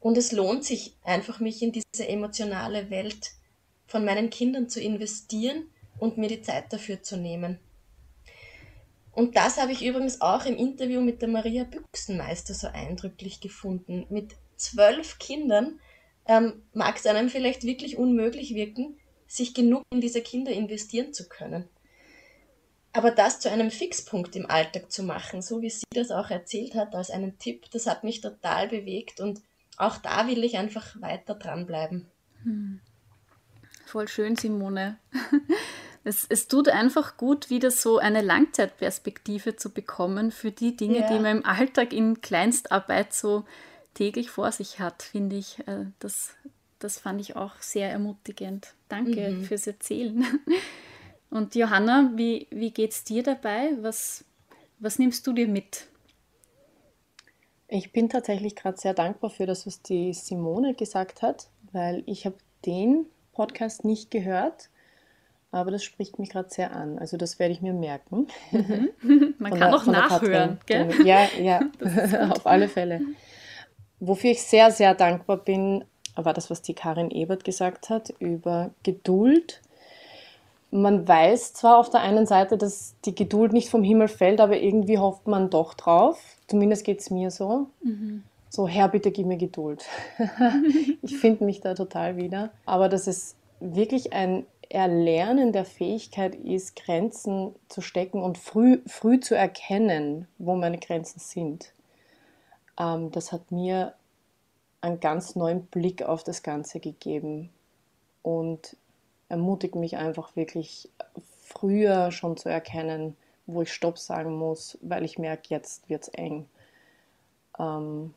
Und 0.00 0.18
es 0.18 0.32
lohnt 0.32 0.64
sich 0.64 0.94
einfach, 1.02 1.40
mich 1.40 1.62
in 1.62 1.72
diese 1.72 2.06
emotionale 2.06 2.90
Welt 2.90 3.32
von 3.86 4.04
meinen 4.04 4.30
Kindern 4.30 4.68
zu 4.68 4.80
investieren 4.80 5.70
und 5.98 6.18
mir 6.18 6.28
die 6.28 6.42
Zeit 6.42 6.72
dafür 6.72 7.02
zu 7.02 7.16
nehmen. 7.16 7.58
Und 9.12 9.36
das 9.36 9.56
habe 9.56 9.72
ich 9.72 9.82
übrigens 9.82 10.20
auch 10.20 10.44
im 10.44 10.56
Interview 10.56 11.00
mit 11.00 11.22
der 11.22 11.28
Maria 11.28 11.64
Büchsenmeister 11.64 12.52
so 12.52 12.66
eindrücklich 12.66 13.40
gefunden. 13.40 14.06
Mit 14.10 14.34
zwölf 14.56 15.18
Kindern 15.18 15.80
ähm, 16.26 16.62
mag 16.72 16.96
es 16.96 17.06
einem 17.06 17.28
vielleicht 17.28 17.64
wirklich 17.64 17.96
unmöglich 17.96 18.54
wirken, 18.54 18.98
sich 19.26 19.54
genug 19.54 19.82
in 19.90 20.00
diese 20.00 20.22
Kinder 20.22 20.52
investieren 20.52 21.12
zu 21.12 21.28
können. 21.28 21.68
Aber 22.92 23.10
das 23.10 23.40
zu 23.40 23.50
einem 23.50 23.70
Fixpunkt 23.70 24.34
im 24.36 24.48
Alltag 24.48 24.90
zu 24.90 25.02
machen, 25.02 25.42
so 25.42 25.60
wie 25.60 25.70
sie 25.70 25.84
das 25.94 26.10
auch 26.10 26.30
erzählt 26.30 26.74
hat 26.74 26.94
als 26.94 27.10
einen 27.10 27.38
Tipp, 27.38 27.70
das 27.70 27.86
hat 27.86 28.04
mich 28.04 28.22
total 28.22 28.68
bewegt 28.68 29.20
und 29.20 29.42
auch 29.76 29.98
da 29.98 30.26
will 30.26 30.42
ich 30.44 30.56
einfach 30.56 31.00
weiter 31.00 31.34
dranbleiben. 31.34 32.06
Hm. 32.42 32.80
Voll 33.84 34.08
schön, 34.08 34.36
Simone. 34.36 34.98
Es, 36.08 36.24
es 36.28 36.46
tut 36.46 36.68
einfach 36.68 37.16
gut, 37.16 37.50
wieder 37.50 37.72
so 37.72 37.98
eine 37.98 38.22
Langzeitperspektive 38.22 39.56
zu 39.56 39.70
bekommen 39.70 40.30
für 40.30 40.52
die 40.52 40.76
Dinge, 40.76 41.00
ja. 41.00 41.08
die 41.08 41.18
man 41.18 41.38
im 41.38 41.44
Alltag 41.44 41.92
in 41.92 42.20
Kleinstarbeit 42.20 43.12
so 43.12 43.44
täglich 43.96 44.30
vor 44.30 44.52
sich 44.52 44.78
hat, 44.78 45.02
finde 45.02 45.36
ich. 45.36 45.58
Äh, 45.66 45.86
das, 45.98 46.34
das 46.78 46.98
fand 46.98 47.20
ich 47.20 47.34
auch 47.34 47.60
sehr 47.60 47.90
ermutigend. 47.90 48.74
Danke 48.88 49.30
mhm. 49.30 49.44
fürs 49.44 49.66
Erzählen. 49.66 50.24
Und 51.30 51.54
Johanna, 51.54 52.12
wie, 52.14 52.46
wie 52.50 52.70
geht 52.70 52.92
es 52.92 53.04
dir 53.04 53.22
dabei? 53.22 53.72
Was, 53.80 54.24
was 54.78 54.98
nimmst 54.98 55.26
du 55.26 55.32
dir 55.32 55.48
mit? 55.48 55.88
Ich 57.68 57.92
bin 57.92 58.08
tatsächlich 58.08 58.54
gerade 58.54 58.78
sehr 58.78 58.94
dankbar 58.94 59.30
für 59.30 59.46
das, 59.46 59.66
was 59.66 59.82
die 59.82 60.12
Simone 60.14 60.74
gesagt 60.74 61.22
hat, 61.22 61.48
weil 61.72 62.04
ich 62.06 62.24
habe 62.24 62.36
den 62.64 63.06
Podcast 63.32 63.84
nicht 63.84 64.12
gehört 64.12 64.70
aber 65.56 65.70
das 65.70 65.84
spricht 65.84 66.18
mich 66.18 66.30
gerade 66.30 66.50
sehr 66.50 66.72
an. 66.72 66.98
Also 66.98 67.16
das 67.16 67.38
werde 67.38 67.52
ich 67.52 67.62
mir 67.62 67.72
merken. 67.72 68.28
Mhm. 68.50 68.90
Man 69.38 69.58
kann 69.58 69.74
auch 69.74 69.86
nachhören, 69.86 70.58
gell? 70.66 70.90
Ja, 71.04 71.26
ja, 71.40 71.60
auf 72.30 72.46
alle 72.46 72.68
Fälle. 72.68 73.00
Wofür 74.00 74.30
ich 74.30 74.42
sehr, 74.42 74.70
sehr 74.70 74.94
dankbar 74.94 75.38
bin, 75.38 75.84
war 76.14 76.34
das, 76.34 76.50
was 76.50 76.62
die 76.62 76.74
Karin 76.74 77.10
Ebert 77.10 77.44
gesagt 77.44 77.90
hat 77.90 78.12
über 78.18 78.70
Geduld. 78.82 79.60
Man 80.70 81.06
weiß 81.06 81.54
zwar 81.54 81.78
auf 81.78 81.90
der 81.90 82.00
einen 82.00 82.26
Seite, 82.26 82.58
dass 82.58 82.94
die 83.04 83.14
Geduld 83.14 83.52
nicht 83.52 83.70
vom 83.70 83.82
Himmel 83.82 84.08
fällt, 84.08 84.40
aber 84.40 84.58
irgendwie 84.58 84.98
hofft 84.98 85.26
man 85.26 85.50
doch 85.50 85.74
drauf. 85.74 86.20
Zumindest 86.48 86.84
geht 86.84 87.00
es 87.00 87.10
mir 87.10 87.30
so. 87.30 87.68
Mhm. 87.82 88.22
So, 88.48 88.66
Herr, 88.66 88.88
bitte 88.88 89.10
gib 89.10 89.26
mir 89.26 89.36
Geduld. 89.36 89.84
ich 91.02 91.16
finde 91.18 91.44
mich 91.44 91.60
da 91.60 91.74
total 91.74 92.16
wieder. 92.16 92.50
Aber 92.64 92.88
dass 92.88 93.06
es 93.06 93.36
wirklich 93.60 94.12
ein 94.12 94.46
Erlernen 94.68 95.52
der 95.52 95.64
Fähigkeit 95.64 96.34
ist, 96.34 96.76
Grenzen 96.76 97.54
zu 97.68 97.80
stecken 97.80 98.22
und 98.22 98.38
früh, 98.38 98.80
früh 98.86 99.20
zu 99.20 99.34
erkennen, 99.36 100.26
wo 100.38 100.56
meine 100.56 100.78
Grenzen 100.78 101.20
sind. 101.20 101.72
Ähm, 102.78 103.10
das 103.12 103.32
hat 103.32 103.50
mir 103.50 103.94
einen 104.80 105.00
ganz 105.00 105.36
neuen 105.36 105.66
Blick 105.66 106.02
auf 106.02 106.22
das 106.22 106.42
Ganze 106.42 106.80
gegeben 106.80 107.50
und 108.22 108.76
ermutigt 109.28 109.74
mich 109.74 109.96
einfach 109.96 110.36
wirklich 110.36 110.88
früher 111.42 112.12
schon 112.12 112.36
zu 112.36 112.48
erkennen, 112.48 113.16
wo 113.46 113.62
ich 113.62 113.72
Stopp 113.72 113.98
sagen 113.98 114.36
muss, 114.36 114.78
weil 114.82 115.04
ich 115.04 115.18
merke, 115.18 115.48
jetzt 115.48 115.88
wird 115.88 116.02
es 116.02 116.08
eng. 116.08 116.46
Ähm, 117.58 118.14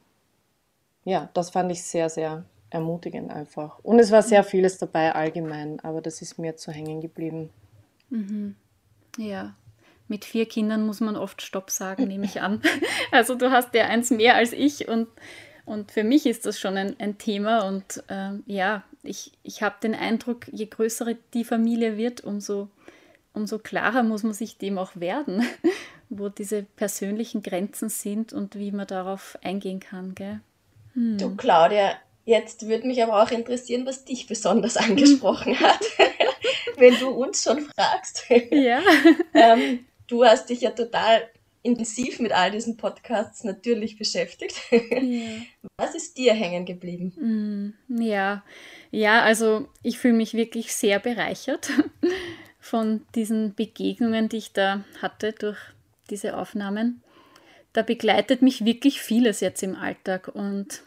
ja, 1.05 1.29
das 1.33 1.51
fand 1.51 1.71
ich 1.71 1.83
sehr, 1.83 2.09
sehr 2.09 2.43
ermutigend 2.69 3.31
einfach. 3.31 3.79
Und 3.83 3.99
es 3.99 4.11
war 4.11 4.21
sehr 4.21 4.43
vieles 4.43 4.77
dabei 4.77 5.13
allgemein, 5.13 5.79
aber 5.79 6.01
das 6.01 6.21
ist 6.21 6.37
mir 6.37 6.55
zu 6.55 6.71
hängen 6.71 7.01
geblieben. 7.01 7.49
Mhm. 8.09 8.55
Ja, 9.17 9.55
mit 10.09 10.25
vier 10.25 10.45
Kindern 10.47 10.85
muss 10.85 10.99
man 10.99 11.15
oft 11.15 11.41
Stopp 11.41 11.69
sagen, 11.69 12.07
nehme 12.07 12.25
ich 12.25 12.41
an. 12.41 12.61
Also 13.11 13.35
du 13.35 13.51
hast 13.51 13.73
ja 13.73 13.85
eins 13.85 14.11
mehr 14.11 14.35
als 14.35 14.53
ich 14.53 14.87
und, 14.87 15.07
und 15.65 15.91
für 15.91 16.03
mich 16.03 16.25
ist 16.25 16.45
das 16.45 16.59
schon 16.59 16.77
ein, 16.77 16.95
ein 16.99 17.17
Thema 17.17 17.67
und 17.67 18.03
ähm, 18.09 18.43
ja, 18.45 18.83
ich, 19.01 19.31
ich 19.41 19.63
habe 19.63 19.75
den 19.81 19.95
Eindruck, 19.95 20.47
je 20.51 20.67
größer 20.67 21.15
die 21.33 21.43
Familie 21.43 21.97
wird, 21.97 22.23
umso, 22.23 22.69
umso 23.33 23.57
klarer 23.57 24.03
muss 24.03 24.23
man 24.23 24.33
sich 24.33 24.57
dem 24.57 24.77
auch 24.77 24.91
werden, 24.95 25.43
wo 26.09 26.29
diese 26.29 26.63
persönlichen 26.63 27.41
Grenzen 27.41 27.89
sind 27.89 28.31
und 28.31 28.55
wie 28.55 28.71
man 28.71 28.87
darauf 28.87 29.37
eingehen 29.41 29.79
kann. 29.79 30.13
Gell? 30.13 30.41
Hm. 30.93 31.17
Du 31.17 31.35
Claudia, 31.35 31.95
Jetzt 32.29 32.67
würde 32.67 32.85
mich 32.85 33.01
aber 33.01 33.23
auch 33.23 33.31
interessieren, 33.31 33.87
was 33.87 34.05
dich 34.05 34.27
besonders 34.27 34.77
angesprochen 34.77 35.59
hat, 35.59 35.79
wenn 36.77 36.93
du 36.99 37.09
uns 37.09 37.41
schon 37.41 37.61
fragst. 37.61 38.23
Ja. 38.51 38.81
ähm, 39.33 39.83
du 40.09 40.25
hast 40.25 40.49
dich 40.49 40.61
ja 40.61 40.71
total 40.71 41.29
intensiv 41.61 42.19
mit 42.19 42.31
all 42.31 42.51
diesen 42.51 42.77
Podcasts 42.77 43.43
natürlich 43.43 43.97
beschäftigt. 43.97 44.55
Ja. 44.71 44.79
Was 45.77 45.95
ist 45.95 46.17
dir 46.17 46.33
hängen 46.33 46.65
geblieben? 46.65 47.75
Mm, 47.87 48.01
ja, 48.01 48.43
ja, 48.91 49.21
also 49.21 49.67
ich 49.83 49.97
fühle 49.97 50.13
mich 50.13 50.33
wirklich 50.33 50.73
sehr 50.73 50.99
bereichert 50.99 51.69
von 52.59 53.05
diesen 53.15 53.55
Begegnungen, 53.55 54.29
die 54.29 54.37
ich 54.37 54.53
da 54.53 54.83
hatte 55.01 55.33
durch 55.33 55.57
diese 56.09 56.37
Aufnahmen. 56.37 57.01
Da 57.73 57.81
begleitet 57.81 58.41
mich 58.41 58.65
wirklich 58.65 59.01
vieles 59.01 59.41
jetzt 59.41 59.61
im 59.63 59.75
Alltag 59.75 60.29
und 60.29 60.83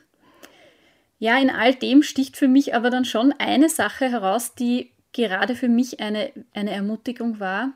ja, 1.18 1.38
in 1.38 1.50
all 1.50 1.74
dem 1.74 2.02
sticht 2.02 2.36
für 2.36 2.48
mich 2.48 2.74
aber 2.74 2.90
dann 2.90 3.04
schon 3.04 3.32
eine 3.38 3.68
Sache 3.68 4.10
heraus, 4.10 4.54
die 4.56 4.90
gerade 5.12 5.54
für 5.54 5.68
mich 5.68 6.00
eine, 6.00 6.32
eine 6.52 6.72
Ermutigung 6.72 7.38
war. 7.38 7.72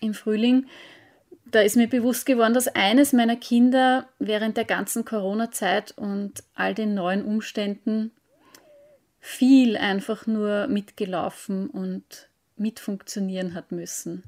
Im 0.00 0.14
Frühling, 0.14 0.66
da 1.46 1.60
ist 1.60 1.76
mir 1.76 1.88
bewusst 1.88 2.26
geworden, 2.26 2.54
dass 2.54 2.68
eines 2.68 3.12
meiner 3.12 3.36
Kinder 3.36 4.08
während 4.18 4.56
der 4.56 4.64
ganzen 4.64 5.04
Corona-Zeit 5.04 5.94
und 5.96 6.42
all 6.54 6.74
den 6.74 6.94
neuen 6.94 7.24
Umständen 7.24 8.10
viel 9.20 9.76
einfach 9.76 10.26
nur 10.26 10.66
mitgelaufen 10.66 11.68
und 11.68 12.28
mitfunktionieren 12.56 13.54
hat 13.54 13.72
müssen. 13.72 14.24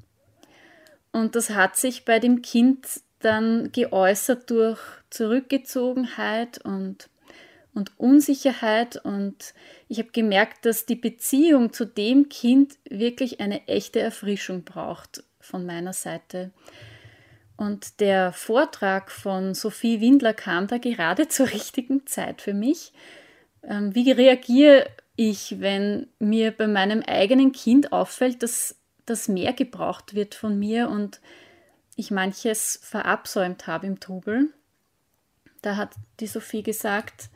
Und 1.11 1.35
das 1.35 1.51
hat 1.51 1.75
sich 1.75 2.05
bei 2.05 2.19
dem 2.19 2.41
Kind 2.41 2.85
dann 3.19 3.71
geäußert 3.71 4.49
durch 4.49 4.79
Zurückgezogenheit 5.09 6.63
und 6.63 7.09
und 7.73 7.97
Unsicherheit 7.99 8.97
und 8.97 9.53
ich 9.87 9.99
habe 9.99 10.09
gemerkt, 10.11 10.65
dass 10.65 10.85
die 10.85 10.95
Beziehung 10.95 11.71
zu 11.71 11.85
dem 11.85 12.29
Kind 12.29 12.77
wirklich 12.89 13.39
eine 13.39 13.67
echte 13.67 13.99
Erfrischung 13.99 14.63
braucht 14.63 15.23
von 15.39 15.65
meiner 15.65 15.93
Seite. 15.93 16.51
Und 17.57 17.99
der 17.99 18.31
Vortrag 18.31 19.11
von 19.11 19.53
Sophie 19.53 19.99
Windler 20.01 20.33
kam 20.33 20.67
da 20.67 20.77
gerade 20.77 21.27
zur 21.29 21.47
richtigen 21.47 22.07
Zeit 22.07 22.41
für 22.41 22.53
mich. 22.53 22.93
Ähm, 23.63 23.93
wie 23.93 24.11
reagiere 24.11 24.89
ich, 25.15 25.59
wenn 25.59 26.07
mir 26.19 26.51
bei 26.51 26.67
meinem 26.67 27.01
eigenen 27.01 27.51
Kind 27.51 27.91
auffällt, 27.91 28.41
dass 28.41 28.75
das 29.05 29.27
mehr 29.27 29.53
gebraucht 29.53 30.13
wird 30.13 30.35
von 30.35 30.57
mir 30.57 30.89
und 30.89 31.19
ich 31.95 32.11
manches 32.11 32.79
verabsäumt 32.81 33.67
habe 33.67 33.87
im 33.87 33.99
Trubel? 33.99 34.53
Da 35.61 35.75
hat 35.75 35.91
die 36.21 36.27
Sophie 36.27 36.63
gesagt, 36.63 37.29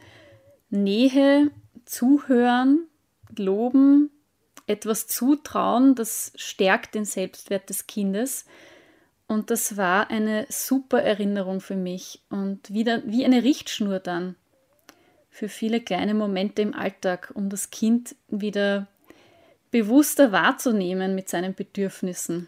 Nähe, 0.73 1.51
Zuhören, 1.85 2.87
Loben, 3.37 4.09
etwas 4.65 5.07
zutrauen, 5.07 5.95
das 5.95 6.31
stärkt 6.35 6.95
den 6.95 7.05
Selbstwert 7.05 7.69
des 7.69 7.85
Kindes. 7.85 8.45
Und 9.27 9.51
das 9.51 9.77
war 9.77 10.09
eine 10.09 10.45
super 10.49 11.01
Erinnerung 11.01 11.61
für 11.61 11.75
mich 11.75 12.21
und 12.29 12.73
wieder 12.73 13.03
wie 13.05 13.23
eine 13.23 13.43
Richtschnur 13.43 13.99
dann 13.99 14.35
für 15.29 15.49
viele 15.49 15.79
kleine 15.79 16.13
Momente 16.13 16.61
im 16.61 16.73
Alltag, 16.73 17.31
um 17.33 17.49
das 17.49 17.69
Kind 17.69 18.15
wieder 18.27 18.87
bewusster 19.71 20.31
wahrzunehmen 20.31 21.15
mit 21.15 21.29
seinen 21.29 21.55
Bedürfnissen. 21.55 22.47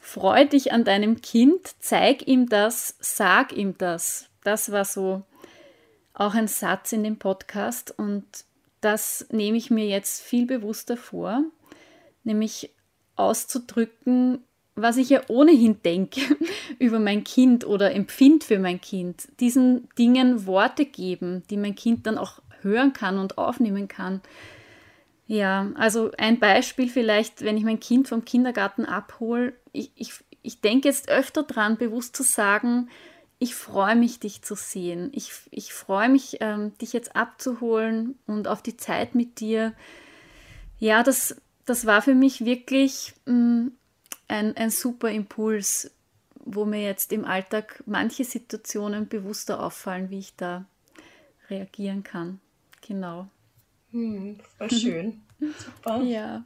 Freu 0.00 0.44
dich 0.44 0.72
an 0.72 0.84
deinem 0.84 1.20
Kind, 1.20 1.74
zeig 1.80 2.26
ihm 2.26 2.48
das, 2.48 2.96
sag 3.00 3.52
ihm 3.52 3.76
das. 3.78 4.28
Das 4.44 4.70
war 4.70 4.84
so 4.84 5.24
auch 6.14 6.34
ein 6.34 6.48
Satz 6.48 6.92
in 6.92 7.04
dem 7.04 7.18
Podcast 7.18 7.96
und 7.96 8.24
das 8.80 9.26
nehme 9.30 9.56
ich 9.56 9.70
mir 9.70 9.86
jetzt 9.86 10.22
viel 10.22 10.46
bewusster 10.46 10.96
vor, 10.96 11.42
nämlich 12.22 12.70
auszudrücken, 13.16 14.44
was 14.76 14.96
ich 14.96 15.10
ja 15.10 15.22
ohnehin 15.28 15.82
denke 15.82 16.20
über 16.78 16.98
mein 16.98 17.24
Kind 17.24 17.66
oder 17.66 17.92
empfinde 17.92 18.44
für 18.44 18.58
mein 18.58 18.80
Kind, 18.80 19.28
diesen 19.40 19.88
Dingen 19.98 20.46
Worte 20.46 20.84
geben, 20.84 21.42
die 21.50 21.56
mein 21.56 21.74
Kind 21.74 22.06
dann 22.06 22.18
auch 22.18 22.40
hören 22.62 22.92
kann 22.92 23.18
und 23.18 23.38
aufnehmen 23.38 23.88
kann. 23.88 24.20
Ja, 25.26 25.70
also 25.74 26.10
ein 26.18 26.38
Beispiel 26.38 26.88
vielleicht, 26.88 27.42
wenn 27.42 27.56
ich 27.56 27.64
mein 27.64 27.80
Kind 27.80 28.08
vom 28.08 28.24
Kindergarten 28.24 28.84
abhole, 28.84 29.54
ich, 29.72 29.90
ich, 29.94 30.12
ich 30.42 30.60
denke 30.60 30.88
jetzt 30.88 31.08
öfter 31.08 31.44
dran, 31.44 31.78
bewusst 31.78 32.14
zu 32.14 32.22
sagen, 32.22 32.90
ich 33.38 33.54
freue 33.54 33.96
mich, 33.96 34.20
dich 34.20 34.42
zu 34.42 34.54
sehen. 34.54 35.10
Ich, 35.12 35.32
ich 35.50 35.72
freue 35.72 36.08
mich, 36.08 36.38
ähm, 36.40 36.76
dich 36.78 36.92
jetzt 36.92 37.16
abzuholen 37.16 38.18
und 38.26 38.48
auf 38.48 38.62
die 38.62 38.76
Zeit 38.76 39.14
mit 39.14 39.40
dir. 39.40 39.74
Ja, 40.78 41.02
das, 41.02 41.36
das 41.64 41.86
war 41.86 42.02
für 42.02 42.14
mich 42.14 42.44
wirklich 42.44 43.14
mh, 43.26 43.34
mm, 43.34 43.72
ein, 44.28 44.56
ein 44.56 44.70
super 44.70 45.10
Impuls, 45.10 45.90
wo 46.44 46.64
mir 46.64 46.82
jetzt 46.82 47.12
im 47.12 47.24
Alltag 47.24 47.82
manche 47.86 48.24
Situationen 48.24 49.08
bewusster 49.08 49.62
auffallen, 49.62 50.10
wie 50.10 50.18
ich 50.18 50.36
da 50.36 50.64
reagieren 51.50 52.02
kann. 52.02 52.40
Genau. 52.86 53.28
Hm, 53.90 54.38
voll 54.58 54.70
schön. 54.70 55.22
Super. 55.40 56.02
Ja, 56.02 56.44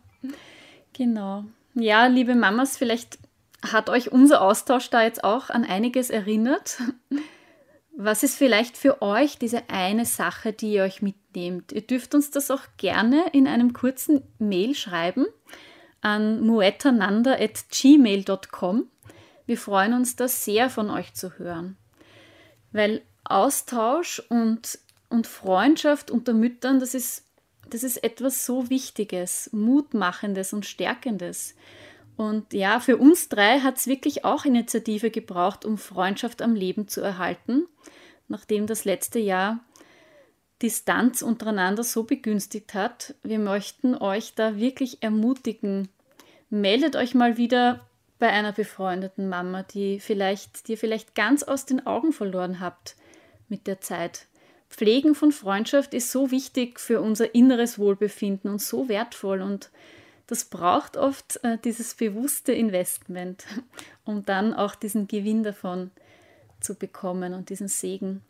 genau. 0.92 1.45
Ja, 1.75 2.07
liebe 2.07 2.35
Mamas, 2.35 2.76
vielleicht 2.76 3.18
hat 3.62 3.88
euch 3.90 4.12
unser 4.12 4.40
Austausch 4.42 4.88
da 4.90 5.02
jetzt 5.02 5.24
auch 5.24 5.50
an 5.50 5.64
einiges 5.64 6.10
erinnert. 6.10 6.78
Was 7.96 8.22
ist 8.22 8.36
vielleicht 8.36 8.76
für 8.76 9.02
euch 9.02 9.38
diese 9.38 9.68
eine 9.68 10.06
Sache, 10.06 10.52
die 10.52 10.74
ihr 10.74 10.84
euch 10.84 11.02
mitnehmt? 11.02 11.72
Ihr 11.72 11.82
dürft 11.82 12.14
uns 12.14 12.30
das 12.30 12.52
auch 12.52 12.62
gerne 12.76 13.24
in 13.32 13.48
einem 13.48 13.72
kurzen 13.72 14.22
Mail 14.38 14.76
schreiben 14.76 15.26
an 16.00 16.46
muetananda.gmail.com. 16.46 18.88
Wir 19.46 19.58
freuen 19.58 19.94
uns 19.94 20.14
da 20.14 20.28
sehr 20.28 20.70
von 20.70 20.90
euch 20.90 21.14
zu 21.14 21.36
hören, 21.38 21.76
weil 22.70 23.02
Austausch 23.24 24.22
und, 24.28 24.78
und 25.08 25.26
Freundschaft 25.26 26.12
unter 26.12 26.34
Müttern, 26.34 26.78
das 26.80 26.92
ist, 26.94 27.24
das 27.68 27.82
ist 27.82 28.04
etwas 28.04 28.46
so 28.46 28.70
Wichtiges, 28.70 29.50
Mutmachendes 29.52 30.52
und 30.52 30.66
Stärkendes. 30.66 31.56
Und 32.18 32.52
ja, 32.52 32.80
für 32.80 32.96
uns 32.96 33.28
drei 33.28 33.60
hat 33.60 33.76
es 33.76 33.87
wirklich 33.87 34.25
auch 34.25 34.44
Initiative 34.44 35.12
gebraucht, 35.12 35.64
um 35.64 35.78
Freundschaft 35.78 36.42
am 36.42 36.56
Leben 36.56 36.88
zu 36.88 37.00
erhalten, 37.00 37.68
nachdem 38.26 38.66
das 38.66 38.84
letzte 38.84 39.20
Jahr 39.20 39.60
Distanz 40.60 41.22
untereinander 41.22 41.84
so 41.84 42.02
begünstigt 42.02 42.75
hat. 42.75 43.14
Wir 43.22 43.38
möchten 43.38 43.94
euch 43.94 44.34
da 44.34 44.56
wirklich 44.56 45.00
ermutigen. 45.00 45.90
Meldet 46.50 46.96
euch 46.96 47.14
mal 47.14 47.37
wieder 47.37 47.87
bei 48.18 48.30
einer 48.30 48.50
befreundeten 48.50 49.28
Mama, 49.28 49.62
die 49.62 50.00
vielleicht, 50.00 50.66
die 50.66 50.72
ihr 50.72 50.78
vielleicht 50.78 51.14
ganz 51.14 51.44
aus 51.44 51.66
den 51.66 51.87
Augen 51.87 52.12
verloren 52.12 52.58
habt 52.58 52.96
mit 53.48 53.68
der 53.68 53.80
Zeit. 53.80 54.26
Pflegen 54.68 55.14
von 55.14 55.30
Freundschaft 55.30 55.94
ist 55.94 56.10
so 56.10 56.32
wichtig 56.32 56.80
für 56.80 57.00
unser 57.00 57.32
inneres 57.32 57.78
Wohlbefinden 57.78 58.50
und 58.50 58.60
so 58.60 58.88
wertvoll 58.88 59.40
und 59.40 59.70
das 60.28 60.44
braucht 60.44 60.97
oft 60.97 61.42
äh, 61.42 61.58
dieses 61.64 61.94
bewusste 61.94 62.52
Investment, 62.52 63.44
um 64.04 64.25
dann 64.25 64.54
auch 64.54 64.76
diesen 64.76 65.08
Gewinn 65.08 65.42
davon 65.42 65.90
zu 66.61 66.75
bekommen 66.75 67.35
und 67.35 67.50
diesen 67.50 67.68
Segen. 67.68 68.23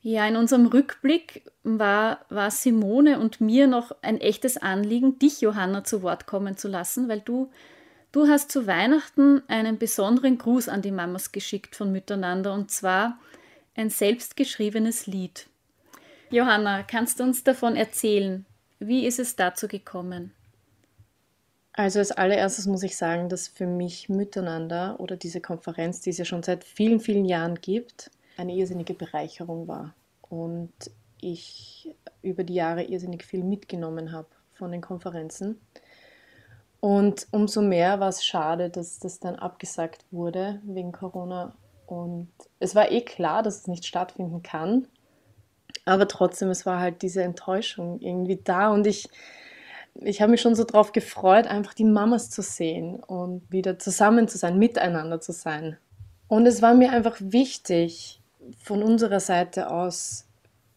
Ja, 0.00 0.26
in 0.26 0.36
unserem 0.36 0.66
Rückblick 0.66 1.50
war, 1.62 2.24
war 2.28 2.50
Simone 2.50 3.20
und 3.20 3.40
mir 3.40 3.66
noch 3.66 3.94
ein 4.02 4.20
echtes 4.20 4.56
Anliegen, 4.56 5.18
dich, 5.18 5.40
Johanna, 5.40 5.84
zu 5.84 6.02
Wort 6.02 6.26
kommen 6.26 6.56
zu 6.56 6.68
lassen, 6.68 7.08
weil 7.08 7.20
du, 7.20 7.50
du 8.12 8.28
hast 8.28 8.50
zu 8.50 8.66
Weihnachten 8.66 9.42
einen 9.48 9.78
besonderen 9.78 10.36
Gruß 10.38 10.68
an 10.68 10.82
die 10.82 10.90
Mamas 10.90 11.32
geschickt 11.32 11.76
von 11.76 11.92
Miteinander 11.92 12.52
und 12.52 12.70
zwar 12.70 13.18
ein 13.76 13.90
selbstgeschriebenes 13.90 15.06
Lied. 15.06 15.46
Johanna, 16.30 16.82
kannst 16.82 17.20
du 17.20 17.24
uns 17.24 17.44
davon 17.44 17.76
erzählen? 17.76 18.46
Wie 18.78 19.06
ist 19.06 19.18
es 19.18 19.36
dazu 19.36 19.68
gekommen? 19.68 20.32
Also 21.72 21.98
als 21.98 22.12
allererstes 22.12 22.66
muss 22.66 22.84
ich 22.84 22.96
sagen, 22.96 23.28
dass 23.28 23.48
für 23.48 23.66
mich 23.66 24.08
Miteinander 24.08 25.00
oder 25.00 25.16
diese 25.16 25.40
Konferenz, 25.40 26.00
die 26.00 26.10
es 26.10 26.18
ja 26.18 26.24
schon 26.24 26.42
seit 26.42 26.62
vielen, 26.62 27.00
vielen 27.00 27.24
Jahren 27.24 27.56
gibt, 27.56 28.10
eine 28.36 28.54
irrsinnige 28.54 28.94
Bereicherung 28.94 29.66
war. 29.66 29.94
Und 30.22 30.72
ich 31.20 31.94
über 32.22 32.44
die 32.44 32.54
Jahre 32.54 32.84
irrsinnig 32.84 33.24
viel 33.24 33.42
mitgenommen 33.42 34.12
habe 34.12 34.28
von 34.54 34.70
den 34.70 34.80
Konferenzen. 34.80 35.60
Und 36.80 37.26
umso 37.30 37.62
mehr 37.62 37.98
war 37.98 38.08
es 38.08 38.24
schade, 38.24 38.70
dass 38.70 38.98
das 38.98 39.18
dann 39.18 39.36
abgesagt 39.36 40.04
wurde 40.10 40.60
wegen 40.64 40.92
Corona. 40.92 41.56
Und 41.86 42.28
es 42.60 42.74
war 42.74 42.92
eh 42.92 43.00
klar, 43.00 43.42
dass 43.42 43.56
es 43.56 43.66
nicht 43.66 43.86
stattfinden 43.86 44.42
kann. 44.42 44.86
Aber 45.84 46.08
trotzdem, 46.08 46.50
es 46.50 46.64
war 46.64 46.80
halt 46.80 47.02
diese 47.02 47.22
Enttäuschung 47.22 48.00
irgendwie 48.00 48.40
da 48.42 48.70
und 48.70 48.86
ich, 48.86 49.08
ich 49.94 50.22
habe 50.22 50.30
mich 50.30 50.40
schon 50.40 50.54
so 50.54 50.64
drauf 50.64 50.92
gefreut, 50.92 51.46
einfach 51.46 51.74
die 51.74 51.84
Mamas 51.84 52.30
zu 52.30 52.42
sehen 52.42 52.96
und 52.96 53.42
wieder 53.50 53.78
zusammen 53.78 54.28
zu 54.28 54.38
sein, 54.38 54.58
miteinander 54.58 55.20
zu 55.20 55.32
sein. 55.32 55.76
Und 56.28 56.46
es 56.46 56.62
war 56.62 56.74
mir 56.74 56.90
einfach 56.90 57.16
wichtig, 57.20 58.20
von 58.62 58.82
unserer 58.82 59.20
Seite 59.20 59.70
aus 59.70 60.26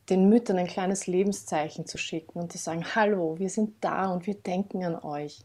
den 0.09 0.29
Müttern 0.29 0.57
ein 0.57 0.67
kleines 0.67 1.07
Lebenszeichen 1.07 1.85
zu 1.85 1.97
schicken 1.97 2.39
und 2.39 2.51
zu 2.51 2.57
sagen, 2.57 2.85
hallo, 2.95 3.35
wir 3.39 3.49
sind 3.49 3.75
da 3.81 4.07
und 4.07 4.25
wir 4.25 4.35
denken 4.35 4.83
an 4.85 4.95
euch. 4.95 5.39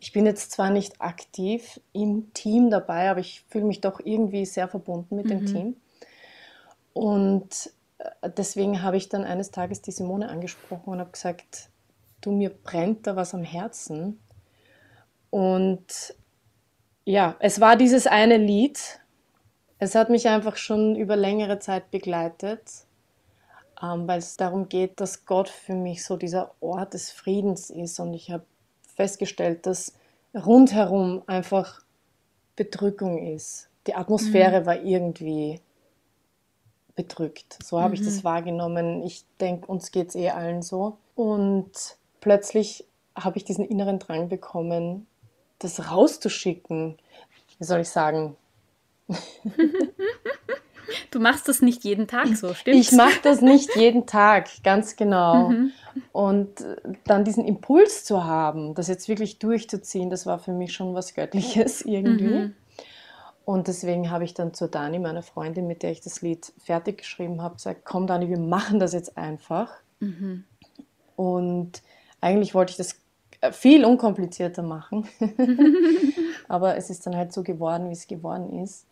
Ich 0.00 0.12
bin 0.12 0.26
jetzt 0.26 0.50
zwar 0.52 0.70
nicht 0.70 1.00
aktiv 1.00 1.80
im 1.92 2.32
Team 2.32 2.70
dabei, 2.70 3.10
aber 3.10 3.20
ich 3.20 3.44
fühle 3.48 3.66
mich 3.66 3.80
doch 3.80 4.00
irgendwie 4.02 4.46
sehr 4.46 4.66
verbunden 4.66 5.14
mit 5.14 5.26
mhm. 5.26 5.28
dem 5.28 5.46
Team. 5.46 5.76
Und 6.92 7.70
deswegen 8.36 8.82
habe 8.82 8.96
ich 8.96 9.08
dann 9.08 9.24
eines 9.24 9.50
Tages 9.50 9.82
die 9.82 9.92
Simone 9.92 10.28
angesprochen 10.28 10.90
und 10.90 11.00
habe 11.00 11.10
gesagt, 11.10 11.68
du, 12.20 12.32
mir 12.32 12.50
brennt 12.50 13.06
da 13.06 13.16
was 13.16 13.34
am 13.34 13.42
Herzen. 13.42 14.20
Und 15.30 16.14
ja, 17.04 17.36
es 17.40 17.60
war 17.60 17.76
dieses 17.76 18.06
eine 18.06 18.36
Lied. 18.36 19.00
Es 19.78 19.94
hat 19.94 20.10
mich 20.10 20.28
einfach 20.28 20.56
schon 20.56 20.96
über 20.96 21.16
längere 21.16 21.58
Zeit 21.58 21.90
begleitet, 21.90 22.84
ähm, 23.82 24.06
weil 24.06 24.18
es 24.18 24.36
darum 24.36 24.68
geht, 24.68 25.00
dass 25.00 25.24
Gott 25.24 25.48
für 25.48 25.74
mich 25.74 26.04
so 26.04 26.16
dieser 26.16 26.54
Ort 26.60 26.94
des 26.94 27.10
Friedens 27.10 27.70
ist. 27.70 27.98
Und 28.00 28.12
ich 28.12 28.30
habe 28.30 28.44
festgestellt, 28.94 29.66
dass 29.66 29.94
rundherum 30.34 31.22
einfach 31.26 31.82
Bedrückung 32.56 33.18
ist. 33.34 33.68
Die 33.86 33.94
Atmosphäre 33.94 34.60
mhm. 34.60 34.66
war 34.66 34.82
irgendwie 34.82 35.60
bedrückt. 36.96 37.58
So 37.62 37.80
habe 37.80 37.90
mhm. 37.90 37.94
ich 37.94 38.02
das 38.02 38.18
mhm. 38.18 38.24
wahrgenommen. 38.24 39.02
Ich 39.02 39.24
denke, 39.40 39.66
uns 39.66 39.90
geht 39.90 40.08
es 40.10 40.14
eh 40.14 40.30
allen 40.30 40.62
so. 40.62 40.98
Und 41.14 41.96
plötzlich 42.20 42.84
habe 43.16 43.38
ich 43.38 43.44
diesen 43.44 43.64
inneren 43.64 43.98
Drang 43.98 44.28
bekommen, 44.28 45.06
das 45.58 45.90
rauszuschicken. 45.90 46.98
Wie 47.58 47.64
soll 47.64 47.80
ich 47.80 47.88
sagen? 47.88 48.36
Du 51.10 51.20
machst 51.20 51.48
das 51.48 51.62
nicht 51.62 51.84
jeden 51.84 52.06
Tag 52.08 52.28
so, 52.36 52.54
stimmt? 52.54 52.76
Ich 52.76 52.92
mache 52.92 53.20
das 53.22 53.40
nicht 53.40 53.76
jeden 53.76 54.06
Tag, 54.06 54.48
ganz 54.62 54.96
genau. 54.96 55.50
Mhm. 55.50 55.72
Und 56.12 56.64
dann 57.04 57.24
diesen 57.24 57.44
Impuls 57.44 58.04
zu 58.04 58.24
haben, 58.24 58.74
das 58.74 58.88
jetzt 58.88 59.08
wirklich 59.08 59.38
durchzuziehen, 59.38 60.10
das 60.10 60.26
war 60.26 60.38
für 60.38 60.52
mich 60.52 60.72
schon 60.72 60.94
was 60.94 61.14
Göttliches 61.14 61.82
irgendwie. 61.82 62.24
Mhm. 62.24 62.54
Und 63.44 63.68
deswegen 63.68 64.10
habe 64.10 64.24
ich 64.24 64.34
dann 64.34 64.54
zur 64.54 64.68
Dani, 64.68 64.98
meiner 64.98 65.22
Freundin, 65.22 65.66
mit 65.66 65.82
der 65.82 65.90
ich 65.90 66.00
das 66.00 66.22
Lied 66.22 66.52
fertig 66.58 66.98
geschrieben 66.98 67.42
habe, 67.42 67.56
gesagt, 67.56 67.84
komm 67.84 68.06
Dani, 68.06 68.28
wir 68.28 68.38
machen 68.38 68.78
das 68.78 68.92
jetzt 68.92 69.16
einfach. 69.16 69.72
Mhm. 69.98 70.44
Und 71.16 71.82
eigentlich 72.20 72.54
wollte 72.54 72.70
ich 72.72 72.76
das 72.76 72.96
äh, 73.40 73.52
viel 73.52 73.84
unkomplizierter 73.84 74.62
machen. 74.62 75.08
Aber 76.48 76.76
es 76.76 76.90
ist 76.90 77.06
dann 77.06 77.16
halt 77.16 77.32
so 77.32 77.42
geworden, 77.42 77.88
wie 77.88 77.94
es 77.94 78.06
geworden 78.06 78.62
ist. 78.62 78.86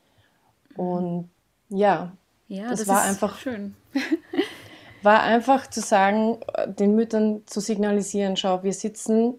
Und 0.76 1.28
ja, 1.68 2.12
ja 2.48 2.70
das, 2.70 2.80
das 2.80 2.88
war 2.88 3.02
einfach 3.02 3.38
schön. 3.38 3.74
war 5.02 5.22
einfach 5.22 5.68
zu 5.68 5.80
sagen, 5.80 6.38
den 6.66 6.94
Müttern 6.94 7.42
zu 7.46 7.60
signalisieren, 7.60 8.36
schau, 8.36 8.62
wir 8.62 8.72
sitzen 8.72 9.34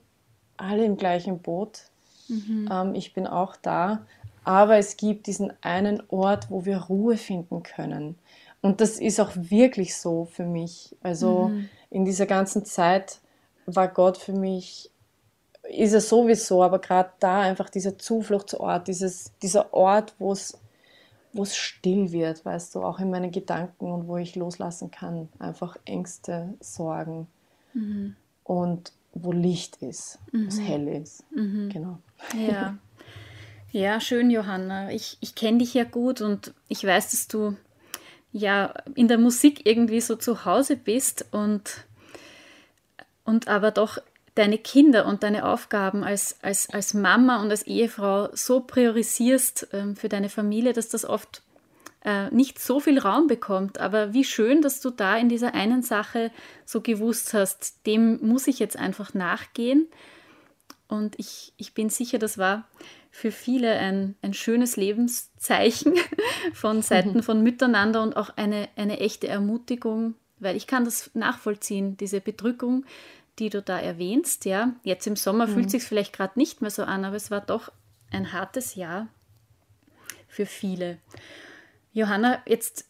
alle 0.57 0.85
im 0.85 0.97
gleichen 0.97 1.39
Boot. 1.39 1.83
Mhm. 2.27 2.69
Ähm, 2.71 2.95
ich 2.95 3.13
bin 3.13 3.25
auch 3.25 3.55
da 3.55 4.05
aber 4.43 4.77
es 4.77 4.97
gibt 4.97 5.27
diesen 5.27 5.53
einen 5.61 6.01
Ort, 6.09 6.49
wo 6.49 6.65
wir 6.65 6.77
Ruhe 6.77 7.17
finden 7.17 7.63
können. 7.63 8.17
Und 8.61 8.81
das 8.81 8.99
ist 8.99 9.19
auch 9.19 9.31
wirklich 9.35 9.95
so 9.95 10.25
für 10.25 10.45
mich. 10.45 10.95
Also 11.01 11.49
mhm. 11.49 11.69
in 11.89 12.05
dieser 12.05 12.25
ganzen 12.25 12.65
Zeit 12.65 13.19
war 13.65 13.87
Gott 13.87 14.17
für 14.17 14.33
mich, 14.33 14.91
ist 15.69 15.93
er 15.93 16.01
sowieso, 16.01 16.63
aber 16.63 16.79
gerade 16.79 17.11
da 17.19 17.41
einfach 17.41 17.69
dieser 17.69 17.97
Zufluchtsort, 17.97 18.87
dieses, 18.87 19.31
dieser 19.41 19.73
Ort, 19.73 20.15
wo 20.17 20.31
es 20.31 20.57
wo 21.33 21.43
es 21.43 21.55
still 21.55 22.11
wird, 22.11 22.43
weißt 22.43 22.75
du, 22.75 22.81
auch 22.81 22.99
in 22.99 23.09
meinen 23.09 23.31
Gedanken 23.31 23.91
und 23.91 24.07
wo 24.07 24.17
ich 24.17 24.35
loslassen 24.35 24.91
kann, 24.91 25.29
einfach 25.37 25.77
Ängste, 25.85 26.55
Sorgen 26.59 27.27
mhm. 27.73 28.15
und 28.43 28.93
wo 29.13 29.31
Licht 29.31 29.77
ist, 29.77 30.19
mhm. 30.31 30.45
wo 30.45 30.47
es 30.47 30.59
hell 30.59 30.87
ist. 30.87 31.23
Mhm. 31.31 31.69
Genau. 31.71 31.97
Ja. 32.35 32.77
Ja, 33.71 33.99
schön, 34.01 34.31
Johanna. 34.31 34.91
Ich, 34.91 35.17
ich 35.19 35.35
kenne 35.35 35.59
dich 35.59 35.75
ja 35.75 35.83
gut 35.83 36.21
und 36.21 36.53
ich 36.69 36.83
weiß, 36.83 37.11
dass 37.11 37.27
du 37.27 37.55
ja 38.31 38.73
in 38.95 39.07
der 39.07 39.19
Musik 39.19 39.65
irgendwie 39.65 40.01
so 40.01 40.15
zu 40.15 40.43
Hause 40.45 40.75
bist 40.75 41.25
und, 41.31 41.85
und 43.25 43.47
aber 43.47 43.69
doch 43.71 43.99
deine 44.33 44.57
Kinder 44.57 45.05
und 45.05 45.21
deine 45.21 45.45
Aufgaben 45.45 46.03
als, 46.03 46.37
als, 46.41 46.69
als 46.71 46.93
Mama 46.95 47.41
und 47.41 47.51
als 47.51 47.63
Ehefrau 47.63 48.29
so 48.33 48.61
priorisierst 48.61 49.67
ähm, 49.73 49.95
für 49.95 50.09
deine 50.09 50.29
Familie, 50.29 50.73
dass 50.73 50.89
das 50.89 51.05
oft 51.05 51.43
äh, 52.03 52.29
nicht 52.31 52.59
so 52.59 52.79
viel 52.79 52.97
Raum 52.97 53.27
bekommt. 53.27 53.79
Aber 53.79 54.13
wie 54.13 54.23
schön, 54.23 54.61
dass 54.63 54.81
du 54.81 54.89
da 54.89 55.17
in 55.17 55.29
dieser 55.29 55.53
einen 55.53 55.83
Sache 55.83 56.31
so 56.65 56.81
gewusst 56.81 57.33
hast, 57.35 57.85
dem 57.85 58.19
muss 58.25 58.47
ich 58.47 58.57
jetzt 58.59 58.77
einfach 58.77 59.13
nachgehen 59.13 59.87
Und 60.87 61.19
ich, 61.19 61.53
ich 61.57 61.73
bin 61.73 61.89
sicher, 61.89 62.17
das 62.19 62.37
war 62.37 62.67
für 63.11 63.31
viele 63.31 63.73
ein, 63.73 64.15
ein 64.21 64.33
schönes 64.33 64.75
Lebenszeichen 64.75 65.95
von 66.53 66.81
Seiten 66.81 67.23
von 67.23 67.41
Miteinander 67.41 68.01
und 68.01 68.15
auch 68.15 68.29
eine, 68.35 68.69
eine 68.75 68.99
echte 68.99 69.27
Ermutigung, 69.27 70.15
weil 70.39 70.55
ich 70.55 70.67
kann 70.67 70.85
das 70.85 71.11
nachvollziehen, 71.13 71.97
diese 71.97 72.21
Bedrückung, 72.21 72.85
die 73.39 73.49
du 73.49 73.61
da 73.61 73.79
erwähnst. 73.79 74.45
Ja, 74.45 74.73
jetzt 74.83 75.07
im 75.07 75.15
Sommer 75.15 75.47
mhm. 75.47 75.53
fühlt 75.53 75.71
sich 75.71 75.83
vielleicht 75.83 76.13
gerade 76.13 76.37
nicht 76.37 76.61
mehr 76.61 76.71
so 76.71 76.83
an, 76.83 77.05
aber 77.05 77.15
es 77.15 77.31
war 77.31 77.41
doch 77.41 77.71
ein 78.11 78.31
hartes 78.31 78.75
Jahr 78.75 79.07
für 80.27 80.45
viele. 80.45 80.99
Johanna, 81.93 82.41
jetzt 82.45 82.85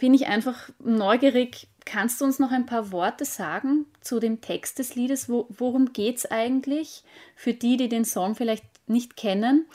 bin 0.00 0.14
ich 0.14 0.26
einfach 0.26 0.70
neugierig. 0.78 1.68
Kannst 1.84 2.20
du 2.20 2.24
uns 2.24 2.38
noch 2.38 2.50
ein 2.50 2.66
paar 2.66 2.92
Worte 2.92 3.24
sagen 3.24 3.86
zu 4.00 4.20
dem 4.20 4.40
Text 4.40 4.78
des 4.78 4.94
Liedes? 4.94 5.28
Wo, 5.28 5.46
worum 5.50 5.92
geht 5.92 6.18
es 6.18 6.30
eigentlich 6.30 7.04
für 7.36 7.52
die, 7.52 7.76
die 7.76 7.88
den 7.88 8.04
Song 8.04 8.34
vielleicht 8.34 8.64
nicht 8.86 9.16
kennen? 9.16 9.66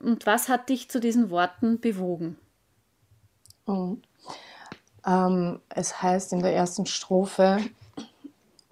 Und 0.00 0.26
was 0.26 0.48
hat 0.48 0.68
dich 0.68 0.88
zu 0.88 1.00
diesen 1.00 1.30
Worten 1.30 1.80
bewogen? 1.80 2.36
Oh. 3.66 3.96
Ähm, 5.06 5.60
es 5.68 6.02
heißt 6.02 6.32
in 6.32 6.40
der 6.40 6.54
ersten 6.54 6.86
Strophe, 6.86 7.58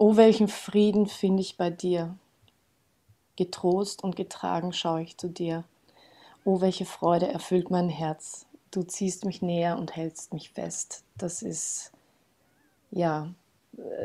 Oh, 0.03 0.17
welchen 0.17 0.47
Frieden 0.47 1.05
finde 1.05 1.41
ich 1.41 1.57
bei 1.57 1.69
dir. 1.69 2.15
Getrost 3.35 4.03
und 4.03 4.15
getragen 4.15 4.73
schaue 4.73 5.03
ich 5.03 5.15
zu 5.15 5.27
dir. 5.27 5.63
Oh, 6.43 6.59
welche 6.59 6.85
Freude 6.85 7.27
erfüllt 7.27 7.69
mein 7.69 7.87
Herz. 7.87 8.47
Du 8.71 8.81
ziehst 8.81 9.25
mich 9.25 9.43
näher 9.43 9.77
und 9.77 9.95
hältst 9.95 10.33
mich 10.33 10.49
fest. 10.49 11.03
Das 11.19 11.43
ist, 11.43 11.91
ja, 12.89 13.31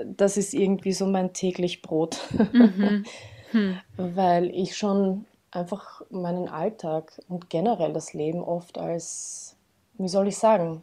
das 0.05 0.37
ist 0.37 0.53
irgendwie 0.53 0.93
so 0.93 1.07
mein 1.07 1.33
täglich 1.33 1.81
Brot. 1.81 2.21
Mhm. 2.53 3.05
Hm. 3.53 3.79
Weil 3.97 4.51
ich 4.51 4.77
schon 4.77 5.25
einfach 5.57 6.03
meinen 6.11 6.49
Alltag 6.49 7.21
und 7.29 7.51
generell 7.51 7.93
das 7.93 8.13
Leben 8.13 8.43
oft 8.43 8.79
als, 8.79 9.57
wie 9.95 10.09
soll 10.09 10.29
ich 10.29 10.39
sagen, 10.39 10.83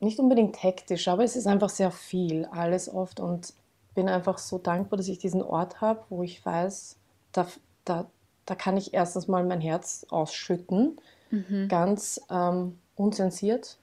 nicht 0.00 0.18
unbedingt 0.20 0.62
hektisch, 0.62 1.08
aber 1.08 1.24
es 1.24 1.34
ist 1.34 1.46
einfach 1.46 1.70
sehr 1.70 1.90
viel, 1.90 2.44
alles 2.46 2.92
oft 2.92 3.18
und 3.18 3.54
bin 3.94 4.08
einfach 4.08 4.38
so 4.38 4.58
dankbar, 4.58 4.98
dass 4.98 5.08
ich 5.08 5.18
diesen 5.18 5.42
Ort 5.42 5.80
habe, 5.80 6.04
wo 6.10 6.22
ich 6.22 6.44
weiß, 6.44 6.96
da, 7.32 7.46
da, 7.84 8.06
da 8.44 8.54
kann 8.54 8.76
ich 8.76 8.92
erstens 8.92 9.28
mal 9.28 9.44
mein 9.44 9.60
Herz 9.60 10.04
ausschütten, 10.10 11.00
mhm. 11.30 11.68
ganz 11.68 12.20
ähm, 12.30 12.78
unzensiert. 12.96 13.78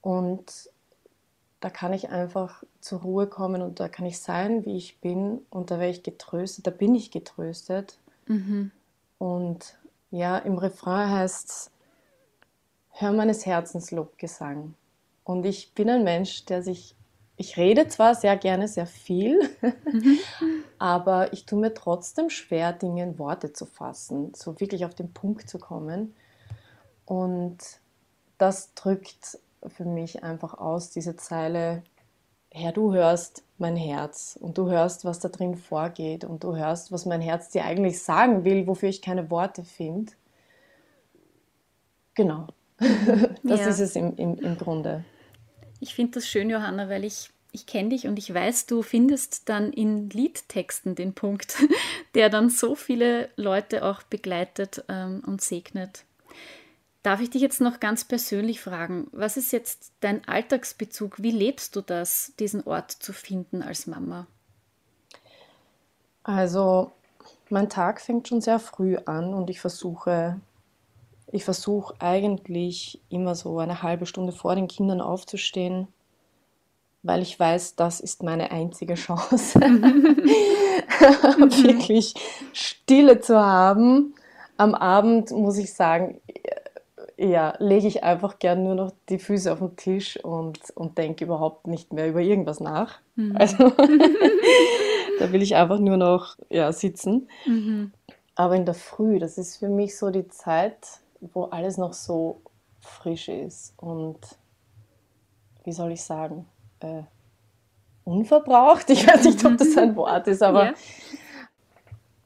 Und 0.00 0.70
da 1.60 1.68
kann 1.68 1.92
ich 1.92 2.08
einfach 2.08 2.64
zur 2.80 3.02
Ruhe 3.02 3.26
kommen 3.26 3.60
und 3.60 3.78
da 3.78 3.88
kann 3.88 4.06
ich 4.06 4.18
sein, 4.18 4.64
wie 4.64 4.78
ich 4.78 5.00
bin 5.00 5.40
und 5.50 5.70
da 5.70 5.78
werde 5.78 5.92
ich 5.92 6.02
getröstet, 6.02 6.66
da 6.66 6.70
bin 6.70 6.94
ich 6.94 7.10
getröstet. 7.10 7.98
Mhm. 8.26 8.72
Und 9.20 9.78
ja, 10.10 10.38
im 10.38 10.56
Refrain 10.56 11.10
heißt 11.10 11.48
es, 11.50 11.70
hör 12.88 13.12
meines 13.12 13.44
Herzens 13.44 13.90
Lobgesang. 13.90 14.74
Und 15.24 15.44
ich 15.44 15.74
bin 15.74 15.90
ein 15.90 16.04
Mensch, 16.04 16.46
der 16.46 16.62
sich 16.62 16.96
ich 17.36 17.56
rede 17.56 17.88
zwar 17.88 18.14
sehr 18.14 18.36
gerne 18.36 18.68
sehr 18.68 18.86
viel, 18.86 19.40
mhm. 19.62 20.18
aber 20.78 21.32
ich 21.32 21.46
tue 21.46 21.58
mir 21.58 21.72
trotzdem 21.72 22.28
schwer, 22.28 22.74
Dinge 22.74 23.02
in 23.02 23.18
Worte 23.18 23.54
zu 23.54 23.64
fassen, 23.64 24.34
so 24.34 24.60
wirklich 24.60 24.84
auf 24.84 24.94
den 24.94 25.14
Punkt 25.14 25.48
zu 25.48 25.58
kommen. 25.58 26.14
Und 27.06 27.58
das 28.36 28.74
drückt 28.74 29.38
für 29.66 29.86
mich 29.86 30.22
einfach 30.22 30.52
aus, 30.52 30.90
diese 30.90 31.16
Zeile, 31.16 31.82
Herr, 32.52 32.72
du 32.72 32.92
hörst 32.92 33.44
mein 33.58 33.76
Herz 33.76 34.36
und 34.40 34.58
du 34.58 34.68
hörst, 34.68 35.04
was 35.04 35.20
da 35.20 35.28
drin 35.28 35.54
vorgeht 35.56 36.24
und 36.24 36.42
du 36.42 36.56
hörst, 36.56 36.90
was 36.90 37.06
mein 37.06 37.20
Herz 37.20 37.50
dir 37.50 37.64
eigentlich 37.64 38.02
sagen 38.02 38.44
will, 38.44 38.66
wofür 38.66 38.88
ich 38.88 39.02
keine 39.02 39.30
Worte 39.30 39.64
finde. 39.64 40.12
Genau, 42.14 42.48
das 42.78 43.60
ja. 43.60 43.68
ist 43.68 43.80
es 43.80 43.96
im, 43.96 44.16
im, 44.16 44.38
im 44.38 44.58
Grunde. 44.58 45.04
Ich 45.78 45.94
finde 45.94 46.12
das 46.12 46.26
schön, 46.26 46.50
Johanna, 46.50 46.88
weil 46.88 47.04
ich, 47.04 47.30
ich 47.52 47.66
kenne 47.66 47.90
dich 47.90 48.06
und 48.06 48.18
ich 48.18 48.34
weiß, 48.34 48.66
du 48.66 48.82
findest 48.82 49.48
dann 49.48 49.72
in 49.72 50.10
Liedtexten 50.10 50.94
den 50.94 51.14
Punkt, 51.14 51.56
der 52.14 52.30
dann 52.30 52.50
so 52.50 52.74
viele 52.74 53.28
Leute 53.36 53.84
auch 53.84 54.02
begleitet 54.02 54.84
ähm, 54.88 55.22
und 55.24 55.40
segnet. 55.40 56.04
Darf 57.02 57.20
ich 57.20 57.30
dich 57.30 57.40
jetzt 57.40 57.62
noch 57.62 57.80
ganz 57.80 58.04
persönlich 58.04 58.60
fragen, 58.60 59.08
was 59.12 59.38
ist 59.38 59.52
jetzt 59.52 59.92
dein 60.00 60.26
Alltagsbezug? 60.28 61.22
Wie 61.22 61.30
lebst 61.30 61.74
du 61.74 61.80
das, 61.80 62.34
diesen 62.38 62.62
Ort 62.64 62.90
zu 62.90 63.14
finden 63.14 63.62
als 63.62 63.86
Mama? 63.86 64.26
Also, 66.22 66.92
mein 67.48 67.70
Tag 67.70 68.02
fängt 68.02 68.28
schon 68.28 68.42
sehr 68.42 68.58
früh 68.58 68.96
an 69.06 69.32
und 69.32 69.48
ich 69.48 69.60
versuche, 69.60 70.38
ich 71.32 71.44
versuche 71.44 71.94
eigentlich 72.00 73.00
immer 73.08 73.34
so 73.34 73.58
eine 73.58 73.82
halbe 73.82 74.04
Stunde 74.04 74.32
vor 74.32 74.54
den 74.54 74.68
Kindern 74.68 75.00
aufzustehen, 75.00 75.88
weil 77.02 77.22
ich 77.22 77.40
weiß, 77.40 77.76
das 77.76 78.00
ist 78.00 78.22
meine 78.22 78.50
einzige 78.50 78.94
Chance, 78.94 79.58
wirklich 81.64 82.14
Stille 82.52 83.20
zu 83.20 83.40
haben. 83.40 84.14
Am 84.58 84.74
Abend 84.74 85.30
muss 85.30 85.56
ich 85.56 85.72
sagen, 85.72 86.20
ja, 87.20 87.54
lege 87.58 87.86
ich 87.86 88.02
einfach 88.02 88.38
gern 88.38 88.64
nur 88.64 88.74
noch 88.74 88.92
die 89.10 89.18
Füße 89.18 89.52
auf 89.52 89.58
den 89.58 89.76
Tisch 89.76 90.16
und, 90.24 90.58
und 90.74 90.96
denke 90.96 91.26
überhaupt 91.26 91.66
nicht 91.66 91.92
mehr 91.92 92.08
über 92.08 92.20
irgendwas 92.20 92.60
nach. 92.60 92.98
Mhm. 93.14 93.36
Also 93.36 93.68
da 95.18 95.30
will 95.30 95.42
ich 95.42 95.54
einfach 95.54 95.78
nur 95.80 95.98
noch 95.98 96.36
ja, 96.48 96.72
sitzen. 96.72 97.28
Mhm. 97.44 97.92
Aber 98.36 98.56
in 98.56 98.64
der 98.64 98.74
Früh, 98.74 99.18
das 99.18 99.36
ist 99.36 99.58
für 99.58 99.68
mich 99.68 99.98
so 99.98 100.10
die 100.10 100.28
Zeit, 100.28 100.78
wo 101.20 101.44
alles 101.44 101.76
noch 101.76 101.92
so 101.92 102.40
frisch 102.80 103.28
ist 103.28 103.74
und 103.76 104.18
wie 105.64 105.72
soll 105.72 105.92
ich 105.92 106.02
sagen, 106.02 106.46
äh, 106.80 107.02
unverbraucht. 108.04 108.88
Ich 108.88 109.06
weiß 109.06 109.24
nicht, 109.24 109.44
ob 109.44 109.58
das 109.58 109.76
ein 109.76 109.94
Wort 109.94 110.26
ist, 110.26 110.42
aber. 110.42 110.64
Ja. 110.64 110.74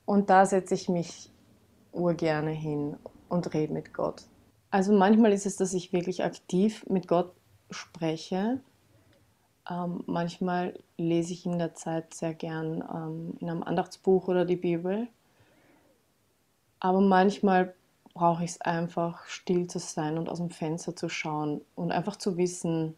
Und 0.06 0.30
da 0.30 0.46
setze 0.46 0.74
ich 0.74 0.88
mich 0.88 1.30
urgerne 1.92 2.52
hin 2.52 2.96
und 3.28 3.52
rede 3.54 3.72
mit 3.72 3.92
Gott. 3.92 4.22
Also 4.74 4.92
manchmal 4.92 5.32
ist 5.32 5.46
es, 5.46 5.54
dass 5.54 5.72
ich 5.72 5.92
wirklich 5.92 6.24
aktiv 6.24 6.84
mit 6.88 7.06
Gott 7.06 7.32
spreche. 7.70 8.58
Ähm, 9.70 10.02
manchmal 10.06 10.76
lese 10.96 11.32
ich 11.32 11.46
in 11.46 11.60
der 11.60 11.76
Zeit 11.76 12.12
sehr 12.12 12.34
gern 12.34 12.82
ähm, 12.92 13.36
in 13.38 13.48
einem 13.48 13.62
Andachtsbuch 13.62 14.26
oder 14.26 14.44
die 14.44 14.56
Bibel. 14.56 15.06
Aber 16.80 17.00
manchmal 17.00 17.72
brauche 18.14 18.42
ich 18.42 18.50
es 18.50 18.60
einfach, 18.62 19.24
still 19.26 19.68
zu 19.68 19.78
sein 19.78 20.18
und 20.18 20.28
aus 20.28 20.38
dem 20.38 20.50
Fenster 20.50 20.96
zu 20.96 21.08
schauen 21.08 21.60
und 21.76 21.92
einfach 21.92 22.16
zu 22.16 22.36
wissen, 22.36 22.96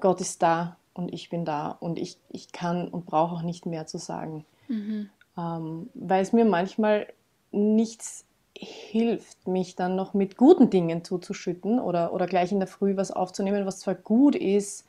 Gott 0.00 0.20
ist 0.20 0.42
da 0.42 0.76
und 0.92 1.14
ich 1.14 1.30
bin 1.30 1.46
da 1.46 1.70
und 1.70 1.98
ich, 1.98 2.18
ich 2.28 2.52
kann 2.52 2.88
und 2.88 3.06
brauche 3.06 3.36
auch 3.36 3.42
nicht 3.42 3.64
mehr 3.64 3.86
zu 3.86 3.96
sagen. 3.96 4.44
Mhm. 4.68 5.08
Ähm, 5.38 5.88
weil 5.94 6.20
es 6.20 6.34
mir 6.34 6.44
manchmal 6.44 7.10
nichts 7.52 8.26
hilft, 8.60 9.48
mich 9.48 9.74
dann 9.74 9.96
noch 9.96 10.12
mit 10.12 10.36
guten 10.36 10.68
Dingen 10.68 11.02
zuzuschütten 11.02 11.80
oder, 11.80 12.12
oder 12.12 12.26
gleich 12.26 12.52
in 12.52 12.60
der 12.60 12.68
Früh 12.68 12.96
was 12.96 13.10
aufzunehmen, 13.10 13.64
was 13.64 13.80
zwar 13.80 13.94
gut 13.94 14.36
ist, 14.36 14.86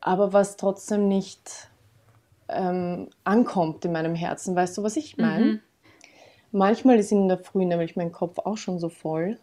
aber 0.00 0.32
was 0.32 0.56
trotzdem 0.56 1.08
nicht 1.08 1.68
ähm, 2.48 3.08
ankommt 3.24 3.84
in 3.84 3.92
meinem 3.92 4.14
Herzen. 4.14 4.54
Weißt 4.54 4.78
du, 4.78 4.82
was 4.82 4.96
ich 4.96 5.18
meine? 5.18 5.44
Mhm. 5.44 5.60
Manchmal 6.52 6.98
ist 6.98 7.12
in 7.12 7.28
der 7.28 7.38
Früh 7.38 7.64
nämlich 7.64 7.96
mein 7.96 8.12
Kopf 8.12 8.38
auch 8.38 8.56
schon 8.56 8.78
so 8.78 8.88
voll, 8.88 9.38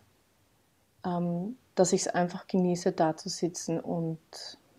ähm, 1.06 1.58
dass 1.76 1.94
ich 1.94 2.02
es 2.02 2.08
einfach 2.08 2.48
genieße, 2.48 2.94
da 2.94 3.16
zu 3.18 3.30
sitzen 3.30 3.80
und 3.80 4.20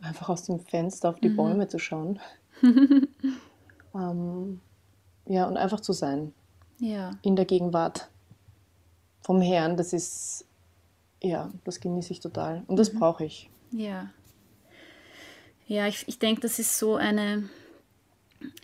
einfach 0.00 0.30
aus 0.30 0.44
dem 0.44 0.60
Fenster 0.60 1.10
auf 1.10 1.20
die 1.20 1.28
mhm. 1.28 1.36
Bäume 1.36 1.68
zu 1.68 1.78
schauen. 1.78 2.20
ähm, 3.94 4.60
ja, 5.26 5.46
und 5.46 5.58
einfach 5.58 5.80
zu 5.80 5.92
sein 5.92 6.32
ja. 6.78 7.12
in 7.22 7.36
der 7.36 7.44
Gegenwart 7.44 8.08
vom 9.20 9.40
Herrn, 9.40 9.76
das 9.76 9.92
ist, 9.92 10.46
ja, 11.22 11.50
das 11.64 11.80
genieße 11.80 12.12
ich 12.12 12.20
total. 12.20 12.62
Und 12.66 12.78
das 12.78 12.92
mhm. 12.92 12.98
brauche 12.98 13.24
ich. 13.24 13.50
Ja. 13.72 14.10
Ja, 15.66 15.86
ich, 15.86 16.08
ich 16.08 16.18
denke, 16.18 16.40
das 16.40 16.58
ist 16.58 16.78
so 16.78 16.96
eine, 16.96 17.48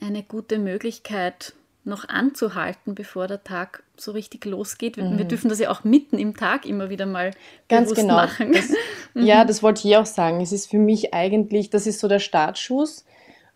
eine 0.01 0.23
gute 0.23 0.59
Möglichkeit, 0.59 1.55
noch 1.85 2.09
anzuhalten, 2.09 2.95
bevor 2.95 3.27
der 3.27 3.45
Tag 3.45 3.83
so 3.97 4.13
richtig 4.13 4.47
losgeht. 4.47 4.97
Wir, 4.97 5.05
mhm. 5.05 5.19
wir 5.19 5.27
dürfen 5.27 5.51
das 5.51 5.59
ja 5.59 5.71
auch 5.71 5.85
mitten 5.85 6.19
im 6.19 6.35
Tag 6.35 6.65
immer 6.65 6.89
wieder 6.89 7.05
mal 7.05 7.33
Ganz 7.69 7.95
genau. 7.95 8.15
machen. 8.15 8.53
Das. 8.53 8.71
Ja, 9.17 9.45
das 9.45 9.63
wollte 9.63 9.87
ich 9.87 9.97
auch 9.97 10.07
sagen. 10.07 10.41
Es 10.41 10.51
ist 10.51 10.69
für 10.69 10.79
mich 10.79 11.15
eigentlich, 11.15 11.71
das 11.71 11.87
ist 11.87 12.01
so 12.01 12.09
der 12.09 12.19
Startschuss 12.19 13.05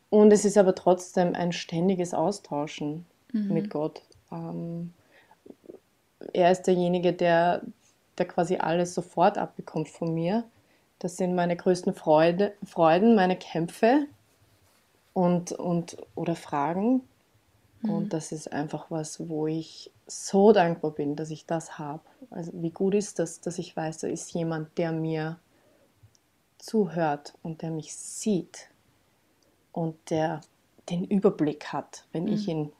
und 0.08 0.32
es 0.32 0.44
ist 0.44 0.56
aber 0.56 0.76
trotzdem 0.76 1.34
ein 1.34 1.50
ständiges 1.50 2.14
Austauschen 2.14 3.06
mhm. 3.32 3.52
mit 3.52 3.68
Gott. 3.68 4.02
Ähm, 4.30 4.92
er 6.32 6.50
ist 6.50 6.62
derjenige, 6.62 7.12
der, 7.12 7.62
der 8.18 8.26
quasi 8.26 8.56
alles 8.56 8.94
sofort 8.94 9.38
abbekommt 9.38 9.88
von 9.88 10.12
mir. 10.14 10.44
Das 10.98 11.16
sind 11.16 11.34
meine 11.34 11.56
größten 11.56 11.94
Freude, 11.94 12.54
Freuden, 12.64 13.14
meine 13.14 13.36
Kämpfe 13.36 14.06
und, 15.12 15.52
und, 15.52 15.96
oder 16.14 16.34
Fragen. 16.34 17.02
Mhm. 17.82 17.90
Und 17.90 18.12
das 18.12 18.32
ist 18.32 18.52
einfach 18.52 18.90
was, 18.90 19.28
wo 19.28 19.46
ich 19.46 19.90
so 20.06 20.52
dankbar 20.52 20.90
bin, 20.90 21.16
dass 21.16 21.30
ich 21.30 21.46
das 21.46 21.78
habe. 21.78 22.02
Also 22.30 22.50
wie 22.54 22.70
gut 22.70 22.94
ist 22.94 23.18
das, 23.18 23.40
dass 23.40 23.58
ich 23.58 23.76
weiß, 23.76 23.98
da 23.98 24.08
ist 24.08 24.32
jemand, 24.32 24.76
der 24.78 24.92
mir 24.92 25.38
zuhört 26.58 27.34
und 27.42 27.62
der 27.62 27.70
mich 27.70 27.94
sieht 27.94 28.68
und 29.72 29.96
der 30.10 30.40
den 30.88 31.04
Überblick 31.04 31.66
hat, 31.66 32.06
wenn 32.12 32.24
mhm. 32.24 32.32
ich 32.32 32.48
ihn 32.48 32.72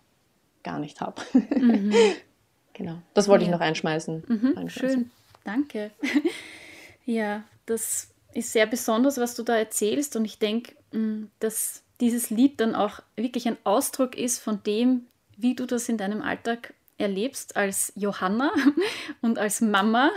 gar 0.68 0.78
nicht 0.78 1.00
habe. 1.00 1.22
Mhm. 1.33 1.94
genau, 2.74 2.98
das 3.14 3.26
wollte 3.26 3.44
ja. 3.44 3.50
ich 3.50 3.52
noch 3.52 3.61
einschmeißen. 3.61 4.24
Mhm. 4.28 4.68
Schön, 4.68 5.11
danke. 5.44 5.90
ja, 7.07 7.42
das 7.64 8.11
ist 8.35 8.52
sehr 8.52 8.66
besonders, 8.66 9.16
was 9.16 9.35
du 9.35 9.42
da 9.42 9.57
erzählst 9.57 10.14
und 10.14 10.26
ich 10.26 10.38
denke, 10.38 10.74
mm, 10.92 11.24
dass 11.40 11.83
dieses 12.00 12.28
Lied 12.28 12.61
dann 12.61 12.74
auch 12.74 13.00
wirklich 13.16 13.48
ein 13.48 13.57
Ausdruck 13.64 14.16
ist 14.16 14.40
von 14.40 14.62
dem, 14.62 15.07
wie 15.37 15.54
du 15.54 15.66
das 15.66 15.88
in 15.88 15.96
deinem 15.96 16.20
Alltag 16.20 16.74
erlebst 16.98 17.57
als 17.57 17.92
Johanna 17.96 18.52
und 19.22 19.38
als 19.38 19.62
Mama. 19.62 20.11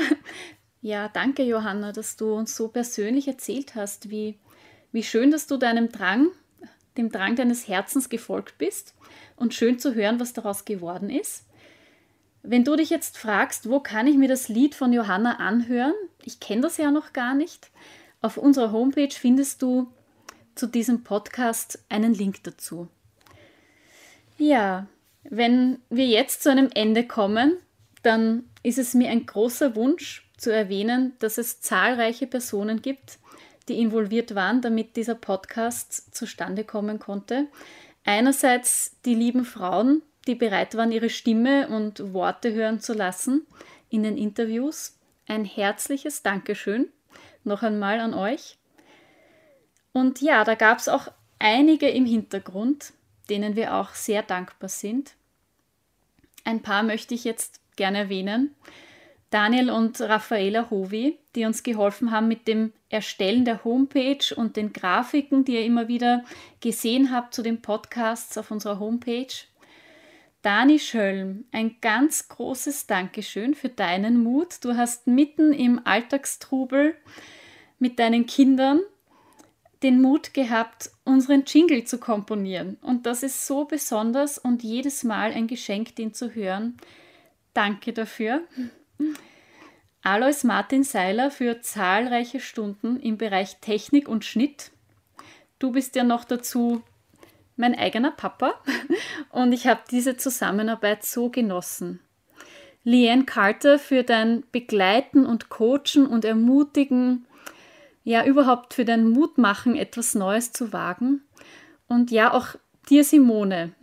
Ja, 0.81 1.07
danke 1.07 1.43
Johanna, 1.43 1.93
dass 1.93 2.17
du 2.17 2.33
uns 2.33 2.55
so 2.55 2.67
persönlich 2.67 3.27
erzählt 3.27 3.75
hast, 3.75 4.09
wie, 4.09 4.37
wie 4.91 5.03
schön, 5.03 5.31
dass 5.31 5.47
du 5.47 5.57
deinem 5.57 5.89
Drang, 5.89 6.27
dem 7.01 7.11
Drang 7.11 7.35
deines 7.35 7.67
Herzens 7.67 8.09
gefolgt 8.09 8.57
bist 8.57 8.93
und 9.35 9.53
schön 9.53 9.79
zu 9.79 9.95
hören, 9.95 10.19
was 10.19 10.33
daraus 10.33 10.65
geworden 10.65 11.09
ist. 11.09 11.45
Wenn 12.43 12.63
du 12.63 12.75
dich 12.75 12.89
jetzt 12.89 13.17
fragst, 13.17 13.69
wo 13.69 13.79
kann 13.79 14.07
ich 14.07 14.17
mir 14.17 14.27
das 14.27 14.47
Lied 14.47 14.75
von 14.75 14.93
Johanna 14.93 15.37
anhören? 15.37 15.93
Ich 16.23 16.39
kenne 16.39 16.61
das 16.61 16.77
ja 16.77 16.91
noch 16.91 17.13
gar 17.13 17.35
nicht. 17.35 17.69
Auf 18.21 18.37
unserer 18.37 18.71
Homepage 18.71 19.13
findest 19.13 19.61
du 19.61 19.91
zu 20.55 20.67
diesem 20.67 21.03
Podcast 21.03 21.83
einen 21.89 22.13
Link 22.13 22.43
dazu. 22.43 22.87
Ja, 24.37 24.87
wenn 25.23 25.79
wir 25.89 26.07
jetzt 26.07 26.43
zu 26.43 26.49
einem 26.49 26.69
Ende 26.73 27.05
kommen, 27.05 27.57
dann 28.03 28.45
ist 28.63 28.79
es 28.79 28.93
mir 28.93 29.09
ein 29.09 29.25
großer 29.25 29.75
Wunsch 29.75 30.27
zu 30.37 30.51
erwähnen, 30.51 31.13
dass 31.19 31.37
es 31.37 31.61
zahlreiche 31.61 32.25
Personen 32.25 32.81
gibt, 32.81 33.19
die 33.67 33.79
involviert 33.79 34.35
waren, 34.35 34.61
damit 34.61 34.95
dieser 34.95 35.15
Podcast 35.15 36.15
zustande 36.15 36.63
kommen 36.63 36.99
konnte. 36.99 37.47
Einerseits 38.03 38.97
die 39.05 39.15
lieben 39.15 39.45
Frauen, 39.45 40.01
die 40.27 40.35
bereit 40.35 40.75
waren, 40.75 40.91
ihre 40.91 41.09
Stimme 41.09 41.67
und 41.67 42.13
Worte 42.13 42.53
hören 42.53 42.79
zu 42.79 42.93
lassen 42.93 43.45
in 43.89 44.03
den 44.03 44.17
Interviews. 44.17 44.97
Ein 45.27 45.45
herzliches 45.45 46.23
Dankeschön 46.23 46.89
noch 47.43 47.63
einmal 47.63 47.99
an 47.99 48.13
euch. 48.13 48.57
Und 49.93 50.21
ja, 50.21 50.43
da 50.43 50.55
gab 50.55 50.79
es 50.79 50.87
auch 50.87 51.07
einige 51.39 51.89
im 51.89 52.05
Hintergrund, 52.05 52.93
denen 53.29 53.55
wir 53.55 53.75
auch 53.75 53.93
sehr 53.93 54.23
dankbar 54.23 54.69
sind. 54.69 55.15
Ein 56.43 56.61
paar 56.61 56.83
möchte 56.83 57.13
ich 57.13 57.23
jetzt 57.23 57.59
gerne 57.75 57.99
erwähnen. 57.99 58.55
Daniel 59.31 59.71
und 59.71 59.99
Raffaela 60.01 60.69
Hovi, 60.69 61.17
die 61.35 61.45
uns 61.45 61.63
geholfen 61.63 62.11
haben 62.11 62.27
mit 62.27 62.49
dem 62.49 62.73
Erstellen 62.89 63.45
der 63.45 63.63
Homepage 63.63 64.35
und 64.35 64.57
den 64.57 64.73
Grafiken, 64.73 65.45
die 65.45 65.53
ihr 65.53 65.65
immer 65.65 65.87
wieder 65.87 66.25
gesehen 66.59 67.11
habt 67.11 67.33
zu 67.33 67.41
den 67.41 67.61
Podcasts 67.61 68.37
auf 68.37 68.51
unserer 68.51 68.79
Homepage. 68.79 69.33
Dani 70.41 70.79
Schölm, 70.79 71.45
ein 71.53 71.77
ganz 71.79 72.27
großes 72.27 72.87
Dankeschön 72.87 73.55
für 73.55 73.69
deinen 73.69 74.21
Mut. 74.21 74.57
Du 74.63 74.75
hast 74.75 75.07
mitten 75.07 75.53
im 75.53 75.79
Alltagstrubel 75.85 76.95
mit 77.79 77.99
deinen 77.99 78.25
Kindern 78.25 78.81
den 79.81 80.01
Mut 80.01 80.33
gehabt, 80.33 80.91
unseren 81.05 81.45
Jingle 81.47 81.85
zu 81.85 81.99
komponieren. 81.99 82.77
Und 82.81 83.05
das 83.05 83.23
ist 83.23 83.47
so 83.47 83.63
besonders 83.63 84.37
und 84.37 84.61
jedes 84.61 85.05
Mal 85.05 85.31
ein 85.31 85.47
Geschenk, 85.47 85.95
den 85.95 86.13
zu 86.13 86.35
hören. 86.35 86.75
Danke 87.53 87.93
dafür. 87.93 88.41
Alois 90.03 90.43
Martin 90.43 90.83
Seiler 90.83 91.29
für 91.29 91.61
zahlreiche 91.61 92.39
Stunden 92.39 92.99
im 92.99 93.17
Bereich 93.17 93.57
Technik 93.61 94.07
und 94.07 94.25
Schnitt. 94.25 94.71
Du 95.59 95.71
bist 95.71 95.95
ja 95.95 96.03
noch 96.03 96.25
dazu 96.25 96.81
mein 97.55 97.75
eigener 97.75 98.11
Papa 98.11 98.55
und 99.29 99.51
ich 99.51 99.67
habe 99.67 99.81
diese 99.91 100.17
Zusammenarbeit 100.17 101.03
so 101.03 101.29
genossen. 101.29 101.99
Leanne 102.83 103.25
Carter 103.25 103.77
für 103.77 104.03
dein 104.03 104.43
Begleiten 104.51 105.25
und 105.25 105.49
Coachen 105.49 106.07
und 106.07 106.25
Ermutigen 106.25 107.27
ja 108.03 108.25
überhaupt 108.25 108.73
für 108.73 108.85
dein 108.85 109.07
Mut 109.07 109.37
machen, 109.37 109.75
etwas 109.75 110.15
Neues 110.15 110.51
zu 110.51 110.73
wagen. 110.73 111.21
Und 111.87 112.09
ja, 112.09 112.33
auch 112.33 112.55
dir, 112.89 113.03
Simone, 113.03 113.73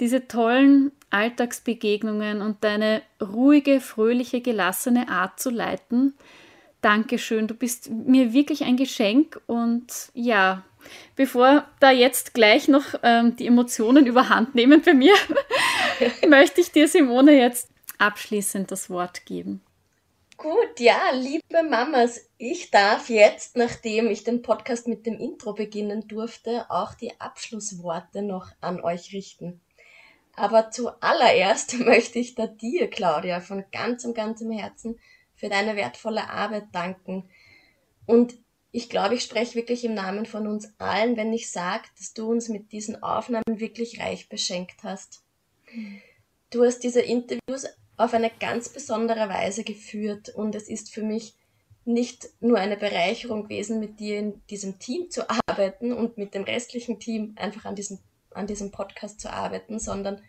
diese 0.00 0.28
tollen 0.28 0.92
Alltagsbegegnungen 1.10 2.42
und 2.42 2.62
deine 2.64 3.02
ruhige, 3.20 3.80
fröhliche, 3.80 4.40
gelassene 4.40 5.08
Art 5.08 5.40
zu 5.40 5.50
leiten. 5.50 6.14
Dankeschön, 6.82 7.48
du 7.48 7.54
bist 7.54 7.90
mir 7.90 8.32
wirklich 8.32 8.64
ein 8.64 8.76
Geschenk 8.76 9.40
und 9.46 9.86
ja, 10.14 10.64
bevor 11.16 11.66
da 11.80 11.90
jetzt 11.90 12.34
gleich 12.34 12.68
noch 12.68 12.94
ähm, 13.02 13.34
die 13.36 13.46
Emotionen 13.46 14.06
überhand 14.06 14.54
nehmen 14.54 14.82
bei 14.82 14.94
mir, 14.94 15.14
möchte 16.28 16.60
ich 16.60 16.70
dir, 16.70 16.86
Simone, 16.86 17.32
jetzt 17.32 17.70
abschließend 17.98 18.70
das 18.70 18.90
Wort 18.90 19.24
geben. 19.24 19.62
Gut, 20.36 20.78
ja, 20.78 21.12
liebe 21.14 21.62
Mamas, 21.62 22.28
ich 22.36 22.70
darf 22.70 23.08
jetzt, 23.08 23.56
nachdem 23.56 24.10
ich 24.10 24.22
den 24.22 24.42
Podcast 24.42 24.86
mit 24.86 25.06
dem 25.06 25.18
Intro 25.18 25.54
beginnen 25.54 26.06
durfte, 26.06 26.66
auch 26.68 26.92
die 26.92 27.18
Abschlussworte 27.18 28.20
noch 28.20 28.50
an 28.60 28.82
euch 28.82 29.14
richten. 29.14 29.62
Aber 30.36 30.70
zuallererst 30.70 31.78
möchte 31.80 32.18
ich 32.18 32.34
da 32.34 32.46
dir, 32.46 32.88
Claudia, 32.88 33.40
von 33.40 33.64
ganzem, 33.72 34.14
ganzem 34.14 34.52
Herzen 34.52 34.98
für 35.34 35.48
deine 35.48 35.76
wertvolle 35.76 36.30
Arbeit 36.30 36.66
danken. 36.72 37.28
Und 38.06 38.34
ich 38.70 38.88
glaube, 38.90 39.14
ich 39.14 39.22
spreche 39.22 39.54
wirklich 39.54 39.84
im 39.84 39.94
Namen 39.94 40.26
von 40.26 40.46
uns 40.46 40.72
allen, 40.78 41.16
wenn 41.16 41.32
ich 41.32 41.50
sage, 41.50 41.84
dass 41.98 42.12
du 42.12 42.30
uns 42.30 42.48
mit 42.48 42.72
diesen 42.72 43.02
Aufnahmen 43.02 43.58
wirklich 43.58 44.00
reich 44.00 44.28
beschenkt 44.28 44.82
hast. 44.82 45.22
Du 46.50 46.62
hast 46.62 46.80
diese 46.80 47.00
Interviews 47.00 47.66
auf 47.96 48.12
eine 48.12 48.30
ganz 48.30 48.68
besondere 48.68 49.28
Weise 49.28 49.64
geführt 49.64 50.28
und 50.28 50.54
es 50.54 50.68
ist 50.68 50.92
für 50.92 51.02
mich 51.02 51.34
nicht 51.86 52.28
nur 52.40 52.58
eine 52.58 52.76
Bereicherung 52.76 53.44
gewesen, 53.44 53.80
mit 53.80 54.00
dir 54.00 54.18
in 54.18 54.42
diesem 54.50 54.78
Team 54.78 55.10
zu 55.10 55.28
arbeiten 55.46 55.92
und 55.92 56.18
mit 56.18 56.34
dem 56.34 56.42
restlichen 56.42 56.98
Team 56.98 57.34
einfach 57.36 57.64
an 57.64 57.76
diesem, 57.76 57.98
an 58.36 58.46
diesem 58.46 58.70
Podcast 58.70 59.20
zu 59.20 59.32
arbeiten, 59.32 59.78
sondern 59.78 60.22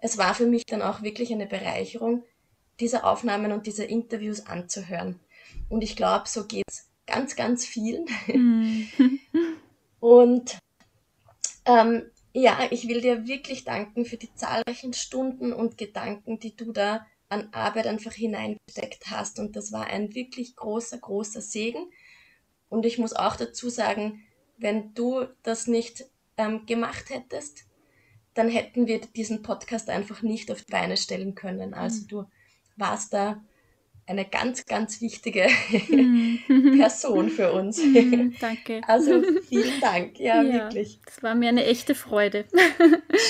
es 0.00 0.18
war 0.18 0.34
für 0.34 0.46
mich 0.46 0.64
dann 0.66 0.82
auch 0.82 1.02
wirklich 1.02 1.32
eine 1.32 1.46
Bereicherung, 1.46 2.24
diese 2.80 3.04
Aufnahmen 3.04 3.52
und 3.52 3.66
diese 3.66 3.84
Interviews 3.84 4.46
anzuhören. 4.46 5.18
Und 5.68 5.82
ich 5.82 5.96
glaube, 5.96 6.28
so 6.28 6.46
geht 6.46 6.64
es 6.68 6.88
ganz, 7.06 7.36
ganz 7.36 7.64
vielen. 7.64 8.06
Mhm. 8.26 8.88
und 10.00 10.58
ähm, 11.64 12.10
ja, 12.32 12.68
ich 12.70 12.86
will 12.86 13.00
dir 13.00 13.26
wirklich 13.26 13.64
danken 13.64 14.04
für 14.04 14.18
die 14.18 14.34
zahlreichen 14.34 14.92
Stunden 14.92 15.52
und 15.52 15.78
Gedanken, 15.78 16.38
die 16.38 16.54
du 16.54 16.72
da 16.72 17.06
an 17.28 17.48
Arbeit 17.52 17.86
einfach 17.86 18.12
hineingesteckt 18.12 19.10
hast. 19.10 19.38
Und 19.38 19.56
das 19.56 19.72
war 19.72 19.86
ein 19.86 20.14
wirklich 20.14 20.54
großer, 20.54 20.98
großer 20.98 21.40
Segen. 21.40 21.90
Und 22.68 22.84
ich 22.84 22.98
muss 22.98 23.14
auch 23.14 23.36
dazu 23.36 23.70
sagen, 23.70 24.22
wenn 24.58 24.94
du 24.94 25.26
das 25.42 25.66
nicht 25.66 26.04
ähm, 26.36 26.66
gemacht 26.66 27.10
hättest, 27.10 27.64
dann 28.34 28.48
hätten 28.48 28.86
wir 28.86 29.00
diesen 29.00 29.42
Podcast 29.42 29.88
einfach 29.88 30.22
nicht 30.22 30.50
auf 30.50 30.62
die 30.62 30.70
Beine 30.70 30.96
stellen 30.96 31.34
können. 31.34 31.74
Also 31.74 32.02
mhm. 32.02 32.08
du 32.08 32.24
warst 32.76 33.14
da 33.14 33.42
eine 34.06 34.24
ganz, 34.24 34.66
ganz 34.66 35.00
wichtige 35.00 35.48
mhm. 35.88 36.38
Person 36.78 37.28
für 37.28 37.52
uns. 37.52 37.82
Mhm, 37.82 38.34
danke. 38.40 38.80
Also 38.86 39.22
vielen 39.48 39.80
Dank, 39.80 40.20
ja, 40.20 40.42
ja, 40.42 40.52
wirklich. 40.52 41.00
Das 41.04 41.22
war 41.22 41.34
mir 41.34 41.48
eine 41.48 41.64
echte 41.64 41.94
Freude. 41.94 42.46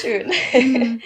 Schön. 0.02 0.32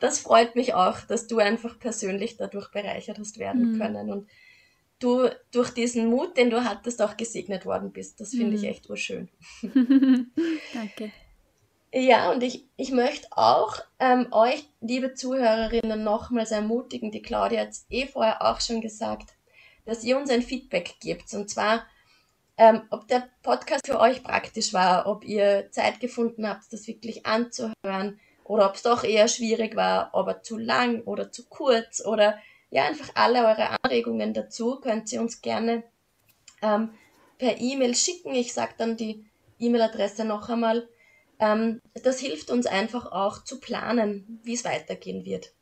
Das 0.00 0.18
freut 0.18 0.56
mich 0.56 0.74
auch, 0.74 1.00
dass 1.02 1.28
du 1.28 1.38
einfach 1.38 1.78
persönlich 1.78 2.36
dadurch 2.36 2.72
bereichert 2.72 3.20
hast 3.20 3.38
werden 3.38 3.78
können 3.78 4.10
und 4.10 4.28
du 4.98 5.28
durch 5.52 5.70
diesen 5.70 6.06
Mut, 6.06 6.36
den 6.36 6.50
du 6.50 6.64
hattest, 6.64 7.00
auch 7.00 7.16
gesegnet 7.16 7.66
worden 7.66 7.92
bist. 7.92 8.20
Das 8.20 8.30
finde 8.30 8.56
ich 8.56 8.64
echt 8.64 8.90
urschön. 8.90 9.28
Danke. 10.74 11.12
Ja, 11.94 12.30
und 12.32 12.42
ich, 12.42 12.64
ich 12.76 12.90
möchte 12.90 13.28
auch 13.32 13.76
ähm, 13.98 14.28
euch, 14.30 14.66
liebe 14.80 15.12
Zuhörerinnen, 15.12 16.02
nochmals 16.02 16.50
ermutigen, 16.50 17.10
die 17.10 17.20
Claudia 17.20 17.60
hat 17.60 17.68
es 17.68 17.84
eh 17.90 18.06
vorher 18.06 18.40
auch 18.40 18.60
schon 18.62 18.80
gesagt, 18.80 19.34
dass 19.84 20.02
ihr 20.02 20.16
uns 20.16 20.30
ein 20.30 20.40
Feedback 20.40 20.94
gebt. 21.00 21.32
Und 21.34 21.50
zwar, 21.50 21.84
ähm, 22.56 22.82
ob 22.88 23.08
der 23.08 23.28
Podcast 23.42 23.86
für 23.86 24.00
euch 24.00 24.22
praktisch 24.22 24.72
war, 24.72 25.06
ob 25.06 25.22
ihr 25.24 25.70
Zeit 25.70 26.00
gefunden 26.00 26.48
habt, 26.48 26.72
das 26.72 26.86
wirklich 26.86 27.26
anzuhören 27.26 28.18
oder 28.44 28.70
ob 28.70 28.76
es 28.76 28.82
doch 28.82 29.04
eher 29.04 29.28
schwierig 29.28 29.76
war, 29.76 30.10
ob 30.14 30.28
er 30.28 30.42
zu 30.42 30.56
lang 30.56 31.02
oder 31.02 31.30
zu 31.30 31.44
kurz 31.46 32.02
oder 32.02 32.38
ja, 32.70 32.84
einfach 32.84 33.10
alle 33.16 33.46
eure 33.46 33.82
Anregungen 33.82 34.32
dazu 34.32 34.80
könnt 34.80 35.12
ihr 35.12 35.20
uns 35.20 35.42
gerne 35.42 35.82
ähm, 36.62 36.94
per 37.36 37.60
E-Mail 37.60 37.94
schicken. 37.94 38.34
Ich 38.34 38.54
sage 38.54 38.72
dann 38.78 38.96
die 38.96 39.26
E-Mail-Adresse 39.58 40.24
noch 40.24 40.48
einmal 40.48 40.88
Ähm, 41.42 41.82
das 42.04 42.20
hilft 42.20 42.50
uns 42.50 42.66
einfach 42.66 43.10
auch 43.10 43.42
zu 43.42 43.58
planen, 43.58 44.40
wie 44.44 44.54
es 44.54 44.64
weitergehen 44.64 45.24
wird. 45.24 45.52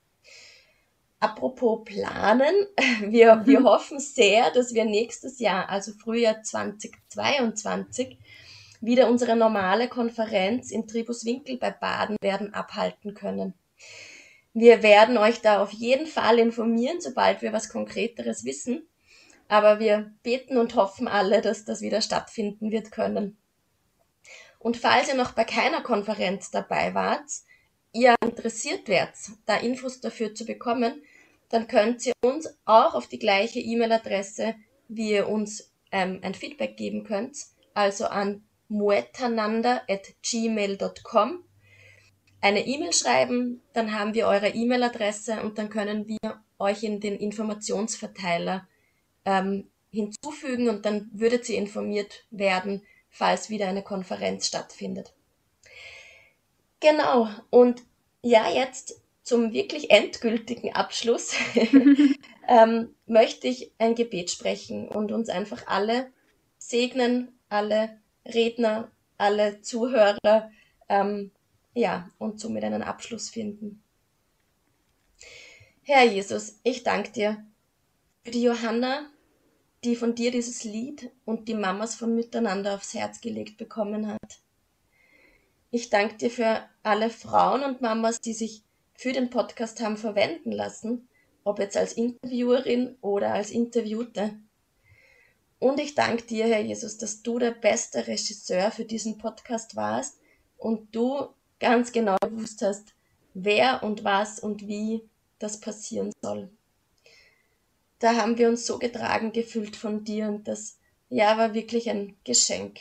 Apropos 1.20 1.84
planen, 1.84 2.54
wir, 3.08 3.42
wir 3.46 3.60
mhm. 3.60 3.64
hoffen 3.64 3.98
sehr, 3.98 4.50
dass 4.50 4.74
wir 4.74 4.84
nächstes 4.84 5.40
Jahr, 5.40 5.70
also 5.70 5.92
Frühjahr 5.92 6.42
2022, 6.42 8.18
wieder 8.82 9.08
unsere 9.08 9.36
normale 9.36 9.88
Konferenz 9.88 10.70
im 10.70 10.86
Tribuswinkel 10.86 11.56
bei 11.56 11.70
Baden 11.70 12.16
werden 12.20 12.52
abhalten 12.52 13.14
können. 13.14 13.54
Wir 14.52 14.82
werden 14.82 15.16
euch 15.16 15.40
da 15.40 15.62
auf 15.62 15.72
jeden 15.72 16.06
Fall 16.06 16.38
informieren, 16.38 17.00
sobald 17.00 17.40
wir 17.40 17.52
was 17.52 17.70
Konkreteres 17.70 18.44
wissen. 18.44 18.86
Aber 19.48 19.80
wir 19.80 20.12
beten 20.22 20.58
und 20.58 20.74
hoffen 20.74 21.08
alle, 21.08 21.40
dass 21.40 21.64
das 21.64 21.80
wieder 21.80 22.00
stattfinden 22.00 22.70
wird 22.70 22.90
können. 22.92 23.39
Und 24.60 24.76
falls 24.76 25.08
ihr 25.08 25.16
noch 25.16 25.32
bei 25.32 25.42
keiner 25.44 25.82
Konferenz 25.82 26.52
dabei 26.52 26.94
wart, 26.94 27.28
ihr 27.92 28.14
interessiert 28.22 28.86
werdet, 28.88 29.16
da 29.46 29.56
Infos 29.56 30.00
dafür 30.00 30.32
zu 30.34 30.44
bekommen, 30.44 31.02
dann 31.48 31.66
könnt 31.66 32.04
ihr 32.06 32.12
uns 32.22 32.56
auch 32.66 32.94
auf 32.94 33.08
die 33.08 33.18
gleiche 33.18 33.58
E-Mail-Adresse, 33.58 34.54
wie 34.86 35.10
ihr 35.12 35.28
uns 35.28 35.72
ähm, 35.90 36.20
ein 36.22 36.34
Feedback 36.34 36.76
geben 36.76 37.02
könnt, 37.04 37.38
also 37.74 38.04
an 38.04 38.44
muetananda.gmail.com 38.68 41.44
eine 42.42 42.66
E-Mail 42.66 42.92
schreiben, 42.92 43.62
dann 43.72 43.98
haben 43.98 44.12
wir 44.14 44.26
eure 44.26 44.48
E-Mail-Adresse 44.48 45.40
und 45.42 45.58
dann 45.58 45.70
können 45.70 46.06
wir 46.06 46.42
euch 46.58 46.82
in 46.82 47.00
den 47.00 47.16
Informationsverteiler 47.16 48.68
ähm, 49.24 49.70
hinzufügen 49.90 50.68
und 50.68 50.84
dann 50.86 51.10
würdet 51.12 51.48
ihr 51.48 51.58
informiert 51.58 52.24
werden, 52.30 52.82
falls 53.10 53.50
wieder 53.50 53.68
eine 53.68 53.82
Konferenz 53.82 54.46
stattfindet. 54.46 55.12
Genau, 56.80 57.28
und 57.50 57.82
ja, 58.22 58.50
jetzt 58.50 59.00
zum 59.22 59.52
wirklich 59.52 59.90
endgültigen 59.90 60.72
Abschluss 60.72 61.34
ähm, 62.48 62.94
möchte 63.06 63.48
ich 63.48 63.72
ein 63.78 63.94
Gebet 63.94 64.30
sprechen 64.30 64.88
und 64.88 65.12
uns 65.12 65.28
einfach 65.28 65.66
alle 65.66 66.10
segnen, 66.58 67.38
alle 67.48 67.98
Redner, 68.24 68.90
alle 69.18 69.60
Zuhörer, 69.60 70.50
ähm, 70.88 71.30
ja, 71.74 72.10
und 72.18 72.40
somit 72.40 72.64
einen 72.64 72.82
Abschluss 72.82 73.28
finden. 73.30 73.82
Herr 75.82 76.04
Jesus, 76.04 76.58
ich 76.62 76.82
danke 76.82 77.12
dir 77.12 77.44
für 78.24 78.30
die 78.30 78.42
Johanna, 78.42 79.10
die 79.84 79.96
von 79.96 80.14
dir 80.14 80.30
dieses 80.30 80.64
Lied 80.64 81.10
und 81.24 81.48
die 81.48 81.54
Mamas 81.54 81.94
von 81.94 82.14
Miteinander 82.14 82.74
aufs 82.74 82.94
Herz 82.94 83.20
gelegt 83.20 83.56
bekommen 83.56 84.08
hat. 84.08 84.40
Ich 85.70 85.88
danke 85.88 86.16
dir 86.16 86.30
für 86.30 86.68
alle 86.82 87.10
Frauen 87.10 87.62
und 87.62 87.80
Mamas, 87.80 88.20
die 88.20 88.34
sich 88.34 88.62
für 88.94 89.12
den 89.12 89.30
Podcast 89.30 89.80
haben 89.80 89.96
verwenden 89.96 90.52
lassen, 90.52 91.08
ob 91.44 91.58
jetzt 91.58 91.76
als 91.76 91.94
Interviewerin 91.94 92.96
oder 93.00 93.32
als 93.32 93.50
Interviewte. 93.50 94.38
Und 95.58 95.78
ich 95.80 95.94
danke 95.94 96.24
dir, 96.24 96.46
Herr 96.46 96.60
Jesus, 96.60 96.98
dass 96.98 97.22
du 97.22 97.38
der 97.38 97.52
beste 97.52 98.06
Regisseur 98.06 98.70
für 98.70 98.84
diesen 98.84 99.18
Podcast 99.18 99.76
warst 99.76 100.18
und 100.58 100.94
du 100.94 101.28
ganz 101.58 101.92
genau 101.92 102.16
gewusst 102.20 102.62
hast, 102.62 102.94
wer 103.34 103.82
und 103.82 104.04
was 104.04 104.40
und 104.40 104.66
wie 104.66 105.08
das 105.38 105.60
passieren 105.60 106.12
soll. 106.20 106.50
Da 108.00 108.16
haben 108.16 108.38
wir 108.38 108.48
uns 108.48 108.66
so 108.66 108.78
getragen 108.78 109.30
gefühlt 109.32 109.76
von 109.76 110.04
dir 110.04 110.28
und 110.28 110.48
das 110.48 110.78
ja 111.10 111.36
war 111.38 111.54
wirklich 111.54 111.88
ein 111.90 112.16
Geschenk. 112.24 112.80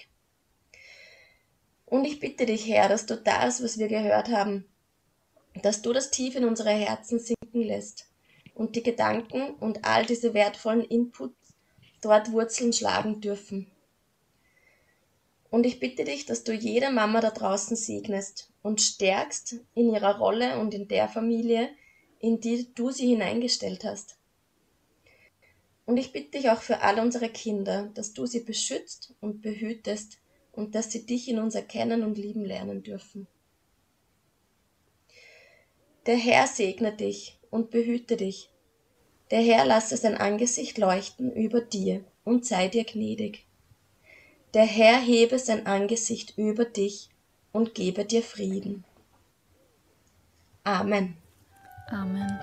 Und 1.86 2.06
ich 2.06 2.20
bitte 2.20 2.46
dich, 2.46 2.68
Herr, 2.68 2.88
dass 2.88 3.06
du 3.06 3.18
das, 3.18 3.62
was 3.62 3.78
wir 3.78 3.90
gehört 3.90 4.30
haben, 4.30 4.66
dass 5.62 5.82
du 5.82 5.92
das 5.92 6.10
tief 6.10 6.36
in 6.36 6.46
unsere 6.46 6.70
Herzen 6.70 7.20
sinken 7.20 7.62
lässt 7.62 8.08
und 8.54 8.76
die 8.76 8.84
Gedanken 8.84 9.56
und 9.56 9.84
all 9.84 10.06
diese 10.06 10.34
wertvollen 10.34 10.86
Inputs 10.86 11.54
dort 12.02 12.32
Wurzeln 12.32 12.72
schlagen 12.72 13.20
dürfen. 13.20 13.70
Und 15.50 15.66
ich 15.66 15.80
bitte 15.80 16.06
dich, 16.06 16.26
dass 16.28 16.44
du 16.44 16.54
jede 16.54 16.92
Mama 16.92 17.20
da 17.20 17.32
draußen 17.32 17.76
segnest 17.76 18.54
und 18.62 18.80
stärkst 18.80 19.56
in 19.74 19.92
ihrer 19.92 20.18
Rolle 20.18 20.60
und 20.60 20.74
in 20.74 20.88
der 20.88 21.10
Familie, 21.10 21.70
in 22.20 22.40
die 22.40 22.74
du 22.74 22.92
sie 22.92 23.08
hineingestellt 23.08 23.84
hast. 23.84 24.19
Und 25.90 25.98
ich 25.98 26.12
bitte 26.12 26.38
dich 26.38 26.52
auch 26.52 26.62
für 26.62 26.82
all 26.82 27.00
unsere 27.00 27.30
Kinder, 27.30 27.90
dass 27.96 28.14
du 28.14 28.28
sie 28.28 28.42
beschützt 28.42 29.16
und 29.22 29.42
behütest 29.42 30.20
und 30.52 30.76
dass 30.76 30.92
sie 30.92 31.08
dich 31.08 31.28
in 31.28 31.40
uns 31.40 31.56
erkennen 31.56 32.04
und 32.04 32.16
lieben 32.16 32.46
lernen 32.46 32.84
dürfen. 32.84 33.26
Der 36.06 36.16
Herr 36.16 36.46
segne 36.46 36.96
dich 36.96 37.40
und 37.50 37.72
behüte 37.72 38.18
dich. 38.18 38.52
Der 39.32 39.42
Herr 39.42 39.66
lasse 39.66 39.98
sein 39.98 40.14
Angesicht 40.14 40.78
leuchten 40.78 41.34
über 41.34 41.60
dir 41.60 42.06
und 42.24 42.46
sei 42.46 42.68
dir 42.68 42.84
gnädig. 42.84 43.48
Der 44.54 44.66
Herr 44.66 45.02
hebe 45.02 45.40
sein 45.40 45.66
Angesicht 45.66 46.38
über 46.38 46.66
dich 46.66 47.10
und 47.52 47.74
gebe 47.74 48.06
dir 48.06 48.22
Frieden. 48.22 48.84
Amen. 50.64 51.18
Amen. 51.88 52.40